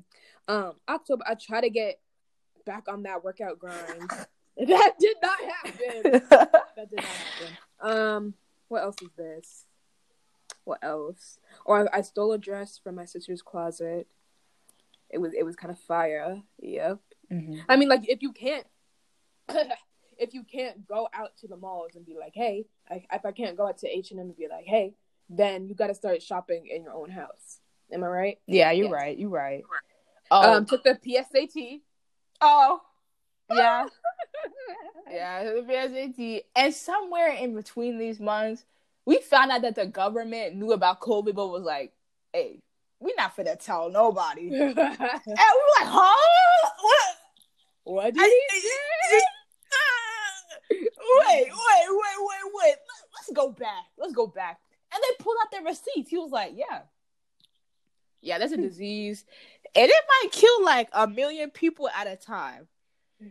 um 0.48 0.74
October 0.88 1.24
I 1.28 1.36
try 1.36 1.62
to 1.62 1.70
get 1.70 2.00
back 2.66 2.88
on 2.88 3.04
that 3.04 3.24
workout 3.24 3.60
grind. 3.60 4.10
that 4.58 4.94
did 5.00 5.18
not 5.22 5.40
happen. 5.42 6.22
That 6.76 6.90
did 6.90 6.98
not 6.98 7.06
happen. 7.06 7.58
Um, 7.82 8.34
what 8.70 8.84
else 8.84 8.96
is 9.02 9.10
this? 9.18 9.66
What 10.64 10.80
else? 10.82 11.40
Or 11.66 11.90
I, 11.94 11.98
I 11.98 12.02
stole 12.02 12.32
a 12.32 12.38
dress 12.38 12.80
from 12.82 12.96
my 12.96 13.06
sister's 13.06 13.42
closet. 13.42 14.08
It 15.10 15.18
was 15.18 15.34
it 15.34 15.44
was 15.44 15.56
kind 15.56 15.72
of 15.72 15.80
fire. 15.80 16.42
Yep. 16.60 17.00
Mhm. 17.32 17.62
I 17.68 17.76
mean, 17.76 17.90
like 17.90 18.08
if 18.08 18.22
you 18.22 18.32
can't, 18.32 18.66
if 20.20 20.34
you 20.34 20.44
can't 20.44 20.86
go 20.88 21.08
out 21.14 21.32
to 21.38 21.48
the 21.48 21.58
malls 21.58 21.96
and 21.96 22.06
be 22.06 22.16
like, 22.20 22.34
hey, 22.36 22.66
I, 22.90 23.04
if 23.14 23.26
I 23.26 23.32
can't 23.32 23.58
go 23.58 23.68
out 23.68 23.78
to 23.80 23.88
H 23.88 24.12
and 24.12 24.20
M 24.20 24.28
and 24.28 24.38
be 24.38 24.48
like, 24.50 24.66
hey, 24.66 24.94
then 25.30 25.68
you 25.68 25.74
got 25.76 25.88
to 25.88 25.96
start 25.96 26.22
shopping 26.22 26.68
in 26.68 26.84
your 26.84 26.94
own 26.94 27.10
house. 27.10 27.60
Am 27.92 28.04
I 28.04 28.08
right? 28.08 28.40
Yeah, 28.46 28.72
you're 28.72 28.86
Yes. 28.88 28.94
right. 28.94 29.18
You're 29.18 29.30
right. 29.30 29.64
Oh, 30.32 30.54
Um, 30.58 30.66
took 30.66 30.84
the 30.84 30.96
PSAT. 30.96 31.82
oh, 32.42 32.82
yeah, 33.52 33.86
yeah. 35.10 35.44
The 35.44 35.62
PSAT, 35.68 36.44
and 36.56 36.74
somewhere 36.74 37.30
in 37.34 37.56
between 37.56 37.98
these 37.98 38.20
months, 38.20 38.64
we 39.06 39.18
found 39.20 39.52
out 39.52 39.64
that 39.64 39.76
the 39.76 39.88
government 39.88 40.56
knew 40.56 40.72
about 40.74 41.00
COVID, 41.00 41.34
but 41.34 41.48
was 41.48 41.64
like, 41.64 41.94
"Hey, 42.32 42.60
we're 43.00 43.16
not 43.18 43.36
finna 43.36 43.58
tell 43.60 43.90
nobody." 43.90 44.50
And 44.54 44.76
we 44.76 44.84
were 44.84 44.84
like, 44.86 45.90
"Huh? 45.90 46.70
What?" 46.82 47.16
what 47.84 48.14
did 48.14 48.22
I- 48.22 48.46
he 48.52 48.60
say? 48.60 49.22
Wait, 51.30 51.48
wait, 51.48 51.90
wait, 51.90 52.20
wait, 52.20 52.54
wait. 52.54 52.76
Let- 52.76 53.10
Let's 53.16 53.32
go 53.34 53.52
back. 53.52 53.86
Let's 53.98 54.14
go 54.14 54.28
back. 54.28 54.60
And 54.94 55.02
they 55.04 55.24
pulled 55.24 55.38
out 55.42 55.52
their 55.52 55.64
receipts. 55.64 56.10
He 56.10 56.18
was 56.18 56.32
like, 56.32 56.54
"Yeah, 56.56 56.82
yeah, 58.22 58.40
that's 58.40 58.54
a 58.54 58.56
hmm. 58.56 58.64
disease, 58.64 59.26
and 59.76 59.90
it 59.90 60.04
might 60.08 60.32
kill 60.32 60.64
like 60.64 60.90
a 60.94 61.08
million 61.08 61.52
people 61.52 61.90
at 61.90 62.08
a 62.08 62.16
time." 62.16 62.68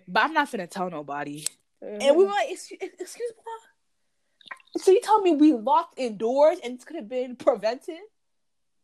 But 0.07 0.25
I'm 0.25 0.35
not 0.35 0.51
finna 0.51 0.71
tell 0.71 0.91
nobody. 0.91 1.47
And 1.81 2.17
we 2.17 2.25
were 2.25 2.31
like, 2.31 2.51
excuse, 2.51 2.81
excuse 2.81 3.33
me. 3.37 4.83
So 4.83 4.91
you 4.91 5.01
tell 5.01 5.21
me 5.21 5.35
we 5.35 5.53
locked 5.53 5.99
indoors 5.99 6.59
and 6.63 6.77
this 6.77 6.85
could 6.85 6.97
have 6.97 7.09
been 7.09 7.37
prevented? 7.37 7.99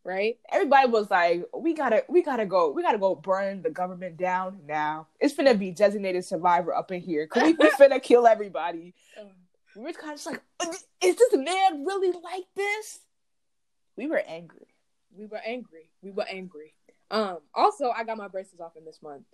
Right? 0.05 0.37
Everybody 0.51 0.87
was 0.89 1.09
like, 1.11 1.43
we 1.57 1.73
gotta, 1.73 2.03
we 2.07 2.21
gotta 2.21 2.45
go, 2.45 2.71
we 2.71 2.83
gotta 2.83 2.99
go 2.99 3.15
burn 3.15 3.63
the 3.63 3.71
government 3.71 4.15
down 4.17 4.59
now. 4.65 5.07
It's 5.19 5.35
gonna 5.35 5.55
be 5.55 5.71
designated 5.71 6.23
survivor 6.23 6.73
up 6.73 6.91
in 6.91 7.01
here. 7.01 7.27
Cause 7.27 7.43
we, 7.43 7.53
we 7.53 7.69
finna 7.79 8.01
kill 8.01 8.27
everybody. 8.27 8.93
We 9.75 9.81
were 9.81 9.91
kind 9.91 10.13
of 10.13 10.17
just 10.17 10.27
like, 10.27 10.41
is 11.03 11.15
this 11.17 11.33
man 11.33 11.83
really 11.83 12.11
like 12.23 12.45
this? 12.55 12.99
We 13.97 14.07
were 14.07 14.23
angry. 14.25 14.67
We 15.17 15.25
were 15.25 15.41
angry. 15.45 15.89
We 16.01 16.11
were 16.11 16.25
angry. 16.29 16.73
Um. 17.11 17.37
Also, 17.53 17.89
I 17.89 18.03
got 18.03 18.17
my 18.17 18.27
braces 18.27 18.59
off 18.59 18.75
in 18.77 18.85
this 18.85 18.99
month. 19.01 19.25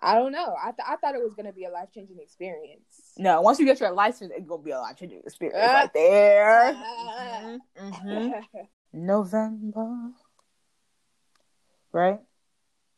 I 0.00 0.14
don't 0.16 0.32
know. 0.32 0.54
I 0.60 0.70
th- 0.72 0.86
I 0.86 0.96
thought 0.96 1.14
it 1.14 1.22
was 1.22 1.34
gonna 1.34 1.52
be 1.52 1.64
a 1.64 1.70
life 1.70 1.88
changing 1.94 2.18
experience. 2.18 3.12
No, 3.16 3.40
once 3.40 3.58
you 3.58 3.66
get 3.66 3.80
your 3.80 3.92
license, 3.92 4.32
it's 4.36 4.46
gonna 4.46 4.62
be 4.62 4.70
a 4.72 4.78
life 4.78 4.96
changing 4.96 5.20
experience 5.24 5.58
Ah. 5.62 5.74
right 5.80 5.92
there. 5.94 6.72
Ah. 6.76 7.56
Mhm, 7.80 8.02
mhm. 8.04 8.42
November, 8.94 10.12
right? 11.92 12.20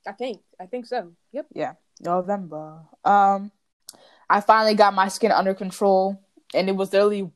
I 0.06 0.12
think. 0.12 0.42
I 0.60 0.66
think 0.66 0.86
so. 0.86 1.12
Yep. 1.32 1.46
Yeah, 1.54 1.74
November. 2.00 2.82
Um, 3.04 3.50
I 4.28 4.40
finally 4.40 4.74
got 4.74 4.94
my 4.94 5.08
skin 5.08 5.32
under 5.32 5.54
control, 5.54 6.20
and 6.54 6.68
it 6.68 6.76
was 6.76 6.92
literally, 6.92 7.30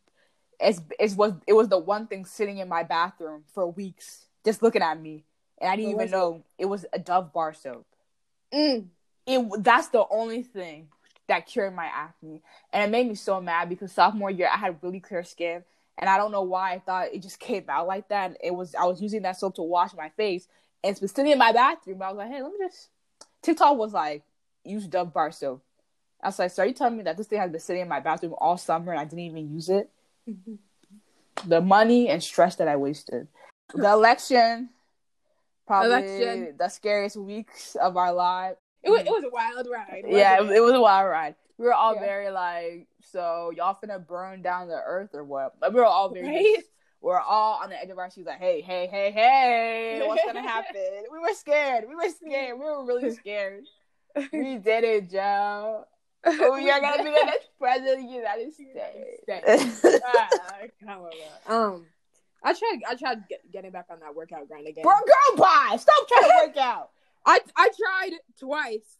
it's 0.60 0.80
it 0.98 1.16
was 1.16 1.32
it 1.46 1.52
was 1.54 1.68
the 1.68 1.78
one 1.78 2.06
thing 2.06 2.24
sitting 2.24 2.58
in 2.58 2.68
my 2.68 2.82
bathroom 2.82 3.44
for 3.54 3.70
weeks, 3.70 4.26
just 4.44 4.62
looking 4.62 4.82
at 4.82 5.00
me, 5.00 5.24
and 5.58 5.70
I 5.70 5.76
didn't 5.76 5.94
What 5.94 6.02
even 6.02 6.10
know 6.10 6.44
it? 6.58 6.66
was 6.66 6.86
a 6.92 6.98
Dove 6.98 7.32
bar 7.32 7.54
soap. 7.54 7.86
Mm. 8.52 8.88
It 9.26 9.64
that's 9.64 9.88
the 9.88 10.04
only 10.10 10.42
thing 10.42 10.88
that 11.28 11.46
cured 11.46 11.74
my 11.74 11.86
acne, 11.86 12.42
and 12.72 12.84
it 12.84 12.90
made 12.90 13.08
me 13.08 13.14
so 13.14 13.40
mad 13.40 13.68
because 13.68 13.92
sophomore 13.92 14.30
year 14.30 14.48
I 14.52 14.56
had 14.56 14.82
really 14.82 15.00
clear 15.00 15.22
skin, 15.22 15.64
and 16.00 16.10
I 16.10 16.16
don't 16.16 16.32
know 16.32 16.42
why 16.42 16.72
I 16.72 16.78
thought 16.80 17.08
it 17.12 17.22
just 17.22 17.38
came 17.38 17.64
out 17.68 17.86
like 17.86 18.08
that. 18.08 18.36
It 18.42 18.52
was 18.54 18.74
I 18.74 18.84
was 18.84 19.00
using 19.00 19.22
that 19.22 19.38
soap 19.38 19.54
to 19.56 19.62
wash 19.62 19.94
my 19.94 20.08
face, 20.10 20.48
and 20.82 20.90
it's 20.90 20.98
been 21.00 21.08
sitting 21.08 21.30
in 21.32 21.38
my 21.38 21.52
bathroom. 21.52 22.02
I 22.02 22.08
was 22.08 22.16
like, 22.18 22.30
hey, 22.30 22.42
let 22.42 22.50
me 22.52 22.58
just. 22.58 22.88
TikTok 23.42 23.76
was 23.78 23.92
like, 23.92 24.22
use 24.64 24.86
Dove 24.86 25.14
bar 25.14 25.30
soap. 25.30 25.62
I 26.22 26.28
was 26.28 26.38
like, 26.38 26.50
so 26.50 26.62
are 26.62 26.66
you 26.66 26.74
telling 26.74 26.96
me 26.96 27.04
that 27.04 27.16
this 27.16 27.26
thing 27.26 27.38
has 27.38 27.50
been 27.50 27.60
sitting 27.60 27.82
in 27.82 27.88
my 27.88 28.00
bathroom 28.00 28.34
all 28.38 28.58
summer 28.58 28.92
and 28.92 29.00
I 29.00 29.04
didn't 29.04 29.20
even 29.20 29.50
use 29.54 29.68
it? 29.68 29.88
the 31.46 31.60
money 31.60 32.08
and 32.08 32.22
stress 32.22 32.56
that 32.56 32.68
I 32.68 32.76
wasted. 32.76 33.28
The 33.74 33.88
election, 33.92 34.70
probably 35.66 35.86
Election. 35.94 36.54
the 36.58 36.68
scariest 36.68 37.16
weeks 37.16 37.76
of 37.76 37.96
our 37.96 38.12
lives. 38.12 38.58
It 38.82 38.90
was, 38.90 39.00
it 39.00 39.10
was 39.10 39.24
a 39.24 39.30
wild 39.30 39.66
ride. 39.70 40.04
Yeah, 40.06 40.42
it, 40.42 40.50
it 40.50 40.60
was 40.60 40.72
a 40.72 40.80
wild 40.80 41.08
ride. 41.08 41.34
We 41.58 41.66
were 41.66 41.74
all 41.74 41.94
Yeah. 41.94 42.00
very 42.00 42.30
like, 42.30 42.88
so 43.10 43.50
y'all 43.56 43.76
finna 43.82 44.04
burn 44.04 44.42
down 44.42 44.68
the 44.68 44.80
earth 44.84 45.10
or 45.14 45.24
what? 45.24 45.54
Like, 45.60 45.72
we 45.72 45.80
were 45.80 45.86
all 45.86 46.08
very, 46.08 46.26
Right? 46.26 46.56
we're 47.00 47.18
all 47.20 47.60
on 47.62 47.70
the 47.70 47.80
edge 47.80 47.90
of 47.90 47.98
our 47.98 48.10
seats, 48.10 48.26
like, 48.26 48.38
hey, 48.38 48.60
hey, 48.60 48.86
hey, 48.86 49.10
hey, 49.10 50.02
what's 50.06 50.24
gonna 50.24 50.42
happen? 50.46 51.04
we 51.10 51.18
were 51.18 51.34
scared. 51.34 51.84
We 51.88 51.94
were 51.94 52.08
scared. 52.10 52.58
We 52.58 52.64
were 52.64 52.84
really 52.84 53.10
scared. 53.14 53.64
we 54.32 54.56
did 54.58 54.84
it, 54.84 55.10
Joe. 55.10 55.84
Oh, 56.24 56.56
you're 56.56 56.80
gonna 56.80 56.98
be 57.02 57.10
the 57.10 57.24
next 57.24 57.48
president 57.58 58.04
of 58.04 58.08
the 58.10 58.14
United 58.14 58.52
States. 58.52 60.00
Ah, 60.04 60.28
come 60.84 61.02
on, 61.04 61.10
bro. 61.46 61.56
um, 61.74 61.86
I 62.42 62.52
tried. 62.54 62.80
I 62.88 62.94
tried 62.94 63.28
get, 63.28 63.50
getting 63.52 63.70
back 63.70 63.86
on 63.90 64.00
that 64.00 64.14
workout 64.14 64.46
grind 64.48 64.66
again. 64.66 64.82
Bro, 64.82 64.94
girl, 64.94 65.36
bye. 65.38 65.76
Stop 65.78 66.08
trying 66.08 66.22
to 66.24 66.32
work 66.46 66.56
out. 66.56 66.90
I 67.24 67.40
I 67.56 67.68
tried 67.68 68.18
twice, 68.38 68.96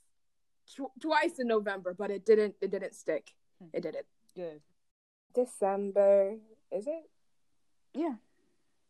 tw- 0.74 1.00
twice 1.00 1.38
in 1.38 1.46
November, 1.48 1.94
but 1.98 2.10
it 2.10 2.24
didn't. 2.24 2.54
It 2.60 2.70
didn't 2.70 2.94
stick. 2.94 3.32
It 3.72 3.82
did 3.82 3.94
it. 3.94 4.06
Good. 4.34 4.60
December 5.34 6.36
is 6.70 6.86
it? 6.86 7.08
Yeah. 7.94 8.14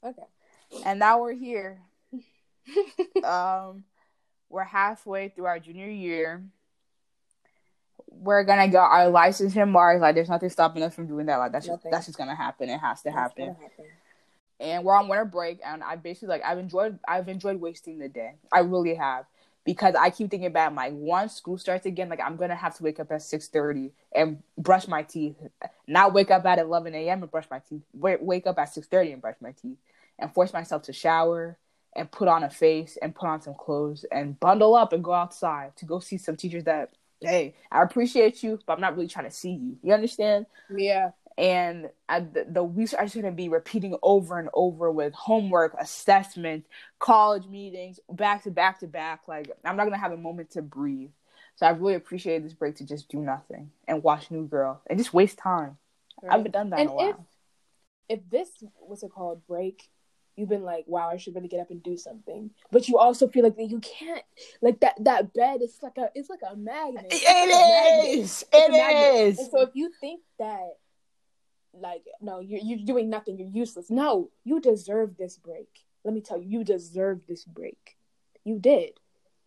Okay. 0.04 0.22
And 0.84 0.98
now 0.98 1.20
we're 1.20 1.34
here. 1.34 1.80
um, 3.24 3.84
we're 4.48 4.64
halfway 4.64 5.28
through 5.28 5.46
our 5.46 5.58
junior 5.58 5.88
year. 5.88 6.42
We're 8.08 8.44
gonna 8.44 8.68
get 8.68 8.78
our 8.78 9.08
license 9.08 9.56
in 9.56 9.70
March. 9.70 10.00
Like, 10.00 10.14
there's 10.14 10.28
nothing 10.28 10.50
stopping 10.50 10.82
us 10.82 10.94
from 10.94 11.06
doing 11.06 11.26
that. 11.26 11.36
Like, 11.36 11.52
that's 11.52 11.66
just, 11.66 11.82
that's 11.90 12.06
just 12.06 12.18
gonna 12.18 12.34
happen. 12.34 12.68
It 12.68 12.78
has 12.78 13.02
to 13.02 13.10
happen. 13.10 13.48
happen. 13.48 13.84
and 14.58 14.84
we're 14.84 14.96
on 14.96 15.08
winter 15.08 15.24
break 15.24 15.58
and 15.64 15.82
i 15.82 15.96
basically 15.96 16.28
like 16.28 16.42
i've 16.44 16.58
enjoyed 16.58 16.98
i've 17.08 17.28
enjoyed 17.28 17.58
wasting 17.58 17.98
the 17.98 18.08
day 18.08 18.34
i 18.52 18.60
really 18.60 18.94
have 18.94 19.24
because 19.64 19.94
i 19.94 20.10
keep 20.10 20.30
thinking 20.30 20.46
about 20.46 20.74
like 20.74 20.92
once 20.94 21.34
school 21.34 21.58
starts 21.58 21.86
again 21.86 22.08
like 22.08 22.20
i'm 22.24 22.36
gonna 22.36 22.54
have 22.54 22.76
to 22.76 22.82
wake 22.82 23.00
up 23.00 23.10
at 23.12 23.20
6.30 23.20 23.90
and 24.14 24.42
brush 24.58 24.88
my 24.88 25.02
teeth. 25.02 25.36
Not 25.86 26.12
wake 26.12 26.30
up 26.30 26.44
at 26.46 26.58
11 26.58 26.94
a.m 26.94 27.22
and 27.22 27.30
brush 27.30 27.46
my 27.50 27.60
teeth. 27.60 27.82
Wake, 27.92 28.18
wake 28.20 28.46
up 28.46 28.58
at 28.58 28.68
6.30 28.68 29.14
and 29.14 29.22
brush 29.22 29.36
my 29.40 29.52
teeth 29.52 29.78
and 30.18 30.32
force 30.32 30.52
myself 30.52 30.82
to 30.82 30.92
shower 30.92 31.58
and 31.96 32.10
put 32.10 32.28
on 32.28 32.44
a 32.44 32.50
face 32.50 32.96
and 33.00 33.14
put 33.14 33.28
on 33.28 33.42
some 33.42 33.54
clothes 33.54 34.04
and 34.12 34.38
bundle 34.38 34.74
up 34.74 34.92
and 34.92 35.02
go 35.02 35.12
outside 35.12 35.76
to 35.76 35.84
go 35.84 35.98
see 35.98 36.16
some 36.16 36.36
teachers 36.36 36.64
that 36.64 36.90
hey 37.20 37.54
i 37.70 37.82
appreciate 37.82 38.42
you 38.42 38.58
but 38.66 38.74
i'm 38.74 38.80
not 38.80 38.94
really 38.94 39.08
trying 39.08 39.26
to 39.26 39.30
see 39.30 39.52
you. 39.52 39.76
You 39.82 39.92
understand? 39.92 40.46
Yeah. 40.74 41.10
And 41.40 41.88
I, 42.06 42.20
the, 42.20 42.44
the 42.46 42.62
weeks 42.62 42.92
are 42.92 43.02
just 43.02 43.14
going 43.14 43.24
to 43.24 43.32
be 43.32 43.48
repeating 43.48 43.96
over 44.02 44.38
and 44.38 44.50
over 44.52 44.90
with 44.92 45.14
homework, 45.14 45.74
assessment, 45.80 46.66
college 46.98 47.46
meetings, 47.46 47.98
back 48.12 48.42
to 48.44 48.50
back 48.50 48.80
to 48.80 48.86
back. 48.86 49.22
Like 49.26 49.50
I'm 49.64 49.76
not 49.76 49.84
going 49.84 49.94
to 49.94 49.98
have 49.98 50.12
a 50.12 50.18
moment 50.18 50.50
to 50.50 50.62
breathe. 50.62 51.08
So 51.56 51.64
I 51.66 51.70
really 51.70 51.94
appreciated 51.94 52.44
this 52.44 52.52
break 52.52 52.76
to 52.76 52.84
just 52.84 53.08
do 53.08 53.18
nothing 53.18 53.70
and 53.88 54.02
watch 54.02 54.30
New 54.30 54.46
Girl 54.46 54.82
and 54.88 54.98
just 54.98 55.14
waste 55.14 55.38
time. 55.38 55.78
I 56.28 56.36
haven't 56.36 56.52
done 56.52 56.70
that 56.70 56.80
And 56.80 56.90
in 56.90 56.92
a 56.92 56.94
while. 56.94 57.26
if 58.08 58.18
if 58.20 58.30
this 58.30 58.50
what's 58.78 59.02
it 59.02 59.10
called 59.10 59.46
break, 59.46 59.88
you've 60.36 60.50
been 60.50 60.62
like, 60.64 60.84
wow, 60.86 61.08
I 61.08 61.16
should 61.16 61.34
really 61.34 61.48
get 61.48 61.60
up 61.60 61.70
and 61.70 61.82
do 61.82 61.96
something, 61.96 62.50
but 62.70 62.86
you 62.86 62.98
also 62.98 63.28
feel 63.28 63.44
like 63.44 63.54
you 63.58 63.80
can't. 63.80 64.22
Like 64.60 64.80
that 64.80 65.02
that 65.04 65.32
bed 65.32 65.62
is 65.62 65.78
like 65.82 65.96
a 65.96 66.10
it's 66.14 66.28
like 66.28 66.40
a 66.50 66.54
magnet. 66.54 67.06
It's 67.10 67.24
a 67.24 67.46
magnet. 67.46 68.04
it 68.04 68.18
is. 68.18 68.44
It 68.52 68.72
is. 69.28 69.38
And 69.38 69.50
so 69.50 69.62
if 69.62 69.70
you 69.72 69.90
think 70.02 70.20
that, 70.38 70.76
like, 71.72 72.04
no, 72.20 72.40
you're 72.40 72.60
you're 72.62 72.84
doing 72.84 73.10
nothing, 73.10 73.38
you're 73.38 73.48
useless. 73.48 73.90
No, 73.90 74.30
you 74.44 74.60
deserve 74.60 75.16
this 75.16 75.36
break. 75.36 75.68
Let 76.04 76.14
me 76.14 76.20
tell 76.20 76.38
you, 76.38 76.58
you 76.58 76.64
deserve 76.64 77.20
this 77.28 77.44
break. 77.44 77.96
You 78.44 78.58
did. 78.58 78.92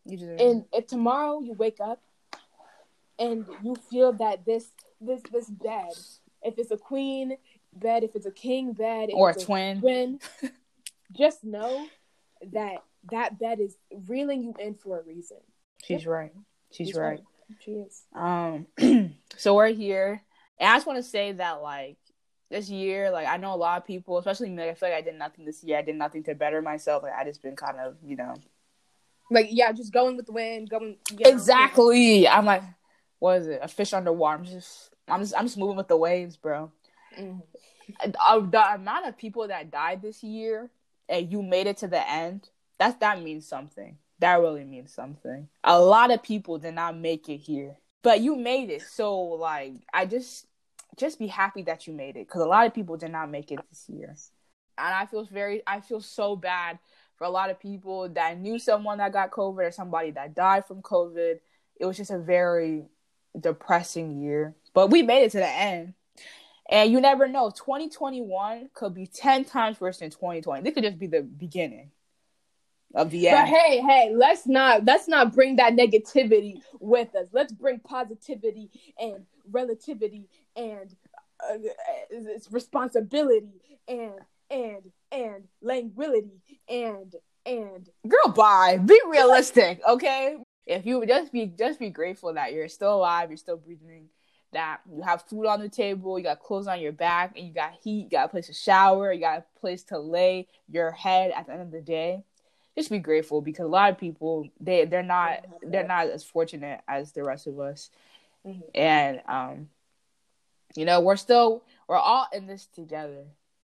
You 0.05 0.17
deserve 0.17 0.39
And 0.39 0.65
if 0.71 0.87
tomorrow 0.87 1.41
you 1.41 1.53
wake 1.53 1.79
up 1.79 2.01
and 3.19 3.45
you 3.63 3.75
feel 3.89 4.13
that 4.13 4.45
this 4.45 4.67
this 5.01 5.21
this 5.31 5.49
bed, 5.49 5.93
if 6.41 6.57
it's 6.57 6.71
a 6.71 6.77
queen 6.77 7.37
bed, 7.73 8.03
if 8.03 8.15
it's 8.15 8.25
a 8.25 8.31
king 8.31 8.73
bed, 8.73 9.09
or 9.13 9.31
a 9.31 9.35
twin. 9.35 9.79
twin, 9.79 10.19
just 11.11 11.43
know 11.43 11.87
that 12.51 12.83
that 13.11 13.39
bed 13.39 13.59
is 13.59 13.75
reeling 14.07 14.43
you 14.43 14.53
in 14.59 14.75
for 14.75 14.99
a 14.99 15.03
reason. 15.03 15.37
She's 15.83 16.05
right. 16.05 16.31
She's 16.71 16.87
She's 16.87 16.97
right. 16.97 17.21
She 17.59 17.71
is. 17.71 18.03
Um, 18.15 18.67
so 19.37 19.55
we're 19.55 19.69
here, 19.69 20.23
and 20.59 20.69
I 20.69 20.75
just 20.75 20.87
want 20.87 20.97
to 20.97 21.03
say 21.03 21.33
that 21.33 21.61
like 21.61 21.97
this 22.53 22.69
year, 22.69 23.09
like 23.11 23.27
I 23.27 23.37
know 23.37 23.53
a 23.53 23.57
lot 23.57 23.81
of 23.81 23.87
people, 23.87 24.17
especially 24.19 24.49
me. 24.49 24.61
Like, 24.61 24.71
I 24.71 24.73
feel 24.75 24.89
like 24.89 24.97
I 24.99 25.01
did 25.01 25.17
nothing 25.17 25.43
this 25.43 25.63
year. 25.63 25.79
I 25.79 25.81
did 25.81 25.95
nothing 25.95 26.23
to 26.25 26.35
better 26.35 26.61
myself. 26.61 27.01
Like 27.03 27.13
I 27.13 27.23
just 27.25 27.41
been 27.41 27.55
kind 27.55 27.77
of, 27.79 27.95
you 28.05 28.15
know, 28.15 28.35
Like 29.31 29.47
yeah, 29.49 29.71
just 29.71 29.91
going 29.91 30.15
with 30.15 30.27
the 30.27 30.31
wind, 30.33 30.69
going 30.69 30.97
you 31.11 31.17
know, 31.23 31.29
exactly. 31.29 32.27
I'm 32.27 32.45
like, 32.45 32.63
what 33.19 33.41
is 33.41 33.47
it? 33.47 33.59
A 33.61 33.67
fish 33.67 33.91
underwater. 33.93 34.37
I'm 34.37 34.45
just, 34.45 34.93
I'm 35.07 35.19
just, 35.21 35.33
I'm 35.35 35.45
just 35.45 35.57
moving 35.57 35.77
with 35.77 35.87
the 35.87 35.97
waves, 35.97 36.37
bro. 36.37 36.71
Mhm. 37.19 37.41
Uh, 38.19 38.39
the 38.39 38.73
amount 38.75 39.07
of 39.07 39.17
people 39.17 39.47
that 39.47 39.71
died 39.71 40.01
this 40.01 40.23
year, 40.23 40.69
and 41.09 41.31
you 41.31 41.41
made 41.41 41.67
it 41.67 41.77
to 41.77 41.87
the 41.87 42.09
end. 42.09 42.49
That 42.77 42.99
that 42.99 43.21
means 43.21 43.47
something. 43.47 43.97
That 44.19 44.39
really 44.39 44.63
means 44.63 44.93
something. 44.93 45.49
A 45.63 45.79
lot 45.79 46.11
of 46.11 46.23
people 46.23 46.59
did 46.59 46.75
not 46.75 46.95
make 46.97 47.27
it 47.29 47.37
here, 47.37 47.77
but 48.03 48.21
you 48.21 48.35
made 48.35 48.69
it. 48.69 48.83
So 48.83 49.19
like, 49.19 49.73
I 49.93 50.05
just 50.05 50.45
just 50.97 51.19
be 51.19 51.27
happy 51.27 51.63
that 51.63 51.87
you 51.87 51.93
made 51.93 52.15
it 52.15 52.27
because 52.27 52.41
a 52.41 52.47
lot 52.47 52.65
of 52.67 52.73
people 52.73 52.97
did 52.97 53.11
not 53.11 53.29
make 53.29 53.51
it 53.51 53.59
this 53.69 53.85
year, 53.89 54.15
and 54.77 54.93
I 54.93 55.05
feel 55.05 55.25
very, 55.25 55.61
I 55.65 55.81
feel 55.81 56.01
so 56.01 56.35
bad 56.35 56.79
for 57.15 57.25
a 57.25 57.29
lot 57.29 57.49
of 57.49 57.59
people 57.59 58.09
that 58.09 58.39
knew 58.39 58.59
someone 58.59 58.97
that 58.97 59.13
got 59.13 59.31
COVID 59.31 59.67
or 59.67 59.71
somebody 59.71 60.11
that 60.11 60.35
died 60.35 60.65
from 60.65 60.81
COVID. 60.81 61.39
It 61.79 61.85
was 61.85 61.97
just 61.97 62.11
a 62.11 62.19
very 62.19 62.85
depressing 63.39 64.21
year, 64.21 64.55
but 64.73 64.89
we 64.89 65.01
made 65.01 65.23
it 65.23 65.31
to 65.31 65.37
the 65.37 65.49
end. 65.49 65.93
And 66.69 66.91
you 66.91 67.01
never 67.01 67.27
know. 67.27 67.49
2021 67.49 68.69
could 68.73 68.93
be 68.93 69.05
10 69.05 69.45
times 69.45 69.81
worse 69.81 69.97
than 69.99 70.09
2020. 70.09 70.63
This 70.63 70.73
could 70.73 70.83
just 70.83 70.97
be 70.97 71.07
the 71.07 71.21
beginning 71.21 71.91
of 72.93 73.09
the 73.11 73.29
But 73.31 73.47
hey, 73.47 73.81
hey, 73.81 74.13
let's 74.15 74.47
not 74.47 74.85
let's 74.85 75.07
not 75.07 75.33
bring 75.33 75.55
that 75.57 75.73
negativity 75.73 76.61
with 76.79 77.15
us. 77.15 77.27
Let's 77.31 77.51
bring 77.51 77.79
positivity 77.79 78.69
and 78.99 79.25
relativity 79.49 80.29
and 80.55 80.95
uh, 81.43 81.57
it's 82.09 82.51
responsibility 82.51 83.61
and 83.87 84.19
and 84.49 84.91
and 85.11 85.43
languidity 85.61 86.41
and 86.69 87.15
and 87.45 87.89
Girl, 88.07 88.33
bye. 88.33 88.77
Be 88.77 88.99
realistic, 89.07 89.81
okay? 89.87 90.37
If 90.65 90.85
you 90.85 91.05
just 91.05 91.31
be 91.33 91.47
just 91.47 91.79
be 91.79 91.89
grateful 91.89 92.33
that 92.33 92.53
you're 92.53 92.69
still 92.69 92.95
alive, 92.95 93.29
you're 93.29 93.37
still 93.37 93.57
breathing, 93.57 94.07
that 94.53 94.81
you 94.89 95.01
have 95.01 95.23
food 95.23 95.45
on 95.45 95.59
the 95.59 95.67
table, 95.67 96.17
you 96.17 96.23
got 96.23 96.39
clothes 96.39 96.67
on 96.67 96.79
your 96.79 96.93
back, 96.93 97.35
and 97.35 97.45
you 97.47 97.53
got 97.53 97.73
heat, 97.83 98.03
you 98.03 98.09
got 98.09 98.25
a 98.25 98.29
place 98.29 98.47
to 98.47 98.53
shower, 98.53 99.11
you 99.11 99.19
got 99.19 99.39
a 99.39 99.59
place 99.59 99.83
to 99.85 99.99
lay 99.99 100.47
your 100.69 100.91
head 100.91 101.31
at 101.35 101.47
the 101.47 101.53
end 101.53 101.61
of 101.63 101.71
the 101.71 101.81
day. 101.81 102.23
Just 102.77 102.89
be 102.89 102.99
grateful 102.99 103.41
because 103.41 103.65
a 103.65 103.69
lot 103.69 103.91
of 103.91 103.97
people 103.97 104.47
they 104.59 104.85
they're 104.85 105.03
not 105.03 105.45
they're 105.61 105.87
not 105.87 106.07
as 106.07 106.23
fortunate 106.23 106.81
as 106.87 107.11
the 107.11 107.23
rest 107.23 107.47
of 107.47 107.59
us. 107.59 107.89
Mhm. 108.45 108.63
And 108.73 109.21
um 109.27 109.69
you 110.75 110.85
know, 110.85 111.01
we're 111.01 111.17
still 111.17 111.63
we're 111.87 111.97
all 111.97 112.27
in 112.33 112.47
this 112.47 112.65
together. 112.67 113.25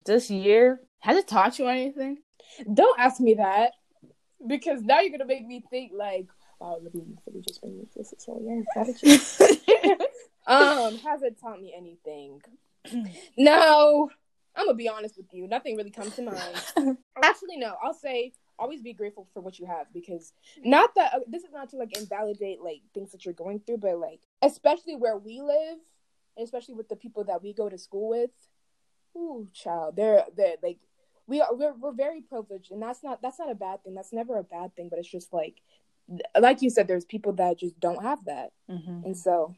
This 0.05 0.31
year, 0.31 0.81
has 1.01 1.17
it 1.17 1.29
taught 1.29 1.59
you 1.59 1.67
anything? 1.67 2.19
don't 2.73 2.99
ask 2.99 3.21
me 3.21 3.35
that 3.35 3.73
because 4.47 4.83
now 4.83 5.01
you're 5.01 5.11
gonna 5.11 5.25
make 5.25 5.47
me 5.47 5.63
think 5.71 5.93
like, 5.95 6.27
wow, 6.59 6.79
let 6.83 6.95
me, 6.95 7.03
just 7.43 7.61
bring 7.61 7.79
this 7.95 8.09
this 8.11 8.25
whole 8.25 8.43
year. 8.43 8.65
How 8.75 8.85
did 8.85 9.03
you? 9.03 9.13
um, 10.47 10.99
has 10.99 11.23
it 11.23 11.39
taught 11.41 11.61
me 11.61 11.75
anything? 11.77 12.41
no, 13.37 14.11
I'm 14.57 14.67
gonna 14.67 14.77
be 14.77 14.89
honest 14.89 15.17
with 15.17 15.33
you. 15.33 15.47
Nothing 15.47 15.77
really 15.77 15.91
comes 15.91 16.17
to 16.17 16.23
mind. 16.23 16.57
Actually, 17.23 17.57
no. 17.57 17.75
I'll 17.83 17.95
say 17.95 18.33
always 18.61 18.83
be 18.83 18.93
grateful 18.93 19.27
for 19.33 19.41
what 19.41 19.59
you 19.59 19.67
have 19.67 19.87
because 19.93 20.33
not 20.63 20.95
that 20.95 21.15
uh, 21.15 21.21
this 21.27 21.43
is 21.43 21.53
not 21.53 21.71
to 21.71 21.77
like 21.77 21.97
invalidate 21.97 22.61
like 22.61 22.83
things 22.95 23.11
that 23.13 23.25
you're 23.25 23.35
going 23.35 23.61
through, 23.61 23.79
but 23.79 23.99
like 23.99 24.21
especially 24.43 24.97
where 24.97 25.17
we 25.17 25.41
live, 25.41 25.79
and 26.37 26.45
especially 26.45 26.75
with 26.75 26.89
the 26.89 26.97
people 26.97 27.25
that 27.25 27.43
we 27.43 27.53
go 27.53 27.69
to 27.69 27.79
school 27.79 28.11
with. 28.11 28.31
Ooh, 29.17 29.49
child, 29.53 29.97
they're 29.97 30.25
they're 30.37 30.57
like 30.63 30.79
we 31.27 31.41
are 31.41 31.55
we're, 31.55 31.75
we're 31.75 31.93
very 31.93 32.21
privileged, 32.21 32.71
and 32.71 32.83
that's 32.83 33.03
not 33.03 33.23
that's 33.23 33.39
not 33.39 33.51
a 33.51 33.55
bad 33.55 33.83
thing. 33.83 33.95
That's 33.95 34.13
never 34.13 34.39
a 34.39 34.45
bad 34.45 34.77
thing, 34.77 34.89
but 34.89 34.99
it's 34.99 35.11
just 35.11 35.33
like 35.33 35.57
like 36.39 36.61
you 36.63 36.71
said, 36.71 36.89
there's 36.89 37.05
people 37.05 37.33
that 37.35 37.59
just 37.59 37.79
don't 37.81 38.03
have 38.03 38.25
that, 38.27 38.51
mm-hmm. 38.69 39.05
and 39.05 39.17
so 39.17 39.55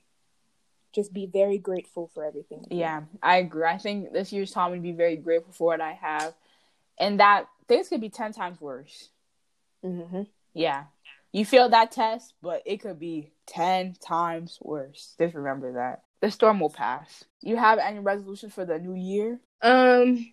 just 0.95 1.13
be 1.13 1.27
very 1.27 1.57
grateful 1.59 2.11
for 2.13 2.25
everything. 2.25 2.67
Yeah, 2.71 3.03
I 3.23 3.39
agree. 3.39 3.65
I 3.65 3.79
think 3.79 4.13
this 4.13 4.33
year's 4.33 4.51
taught 4.51 4.71
me 4.71 4.79
to 4.79 4.83
be 4.83 4.93
very 4.93 5.17
grateful 5.17 5.53
for 5.53 5.69
what 5.69 5.81
I 5.81 5.93
have, 5.93 6.35
and 6.99 7.21
that 7.21 7.47
things 7.73 7.89
could 7.89 8.01
be 8.01 8.11
ten 8.11 8.33
times 8.33 8.61
worse. 8.61 9.09
Mm-hmm. 9.85 10.23
Yeah, 10.55 10.85
you 11.33 11.45
failed 11.45 11.73
that 11.73 11.93
test, 11.93 12.35
but 12.43 12.63
it 12.67 12.79
could 12.79 12.99
be 12.99 13.33
ten 13.47 13.95
times 13.95 14.59
worse. 14.61 15.15
Just 15.19 15.35
remember 15.35 15.75
that. 15.75 16.03
The 16.21 16.31
storm 16.31 16.61
will 16.61 16.71
pass. 16.71 17.25
You 17.41 17.57
have 17.57 17.79
any 17.79 17.99
resolutions 17.99 18.55
for 18.55 18.65
the 18.65 18.79
new 18.79 18.95
year? 18.95 19.41
Um, 19.61 20.33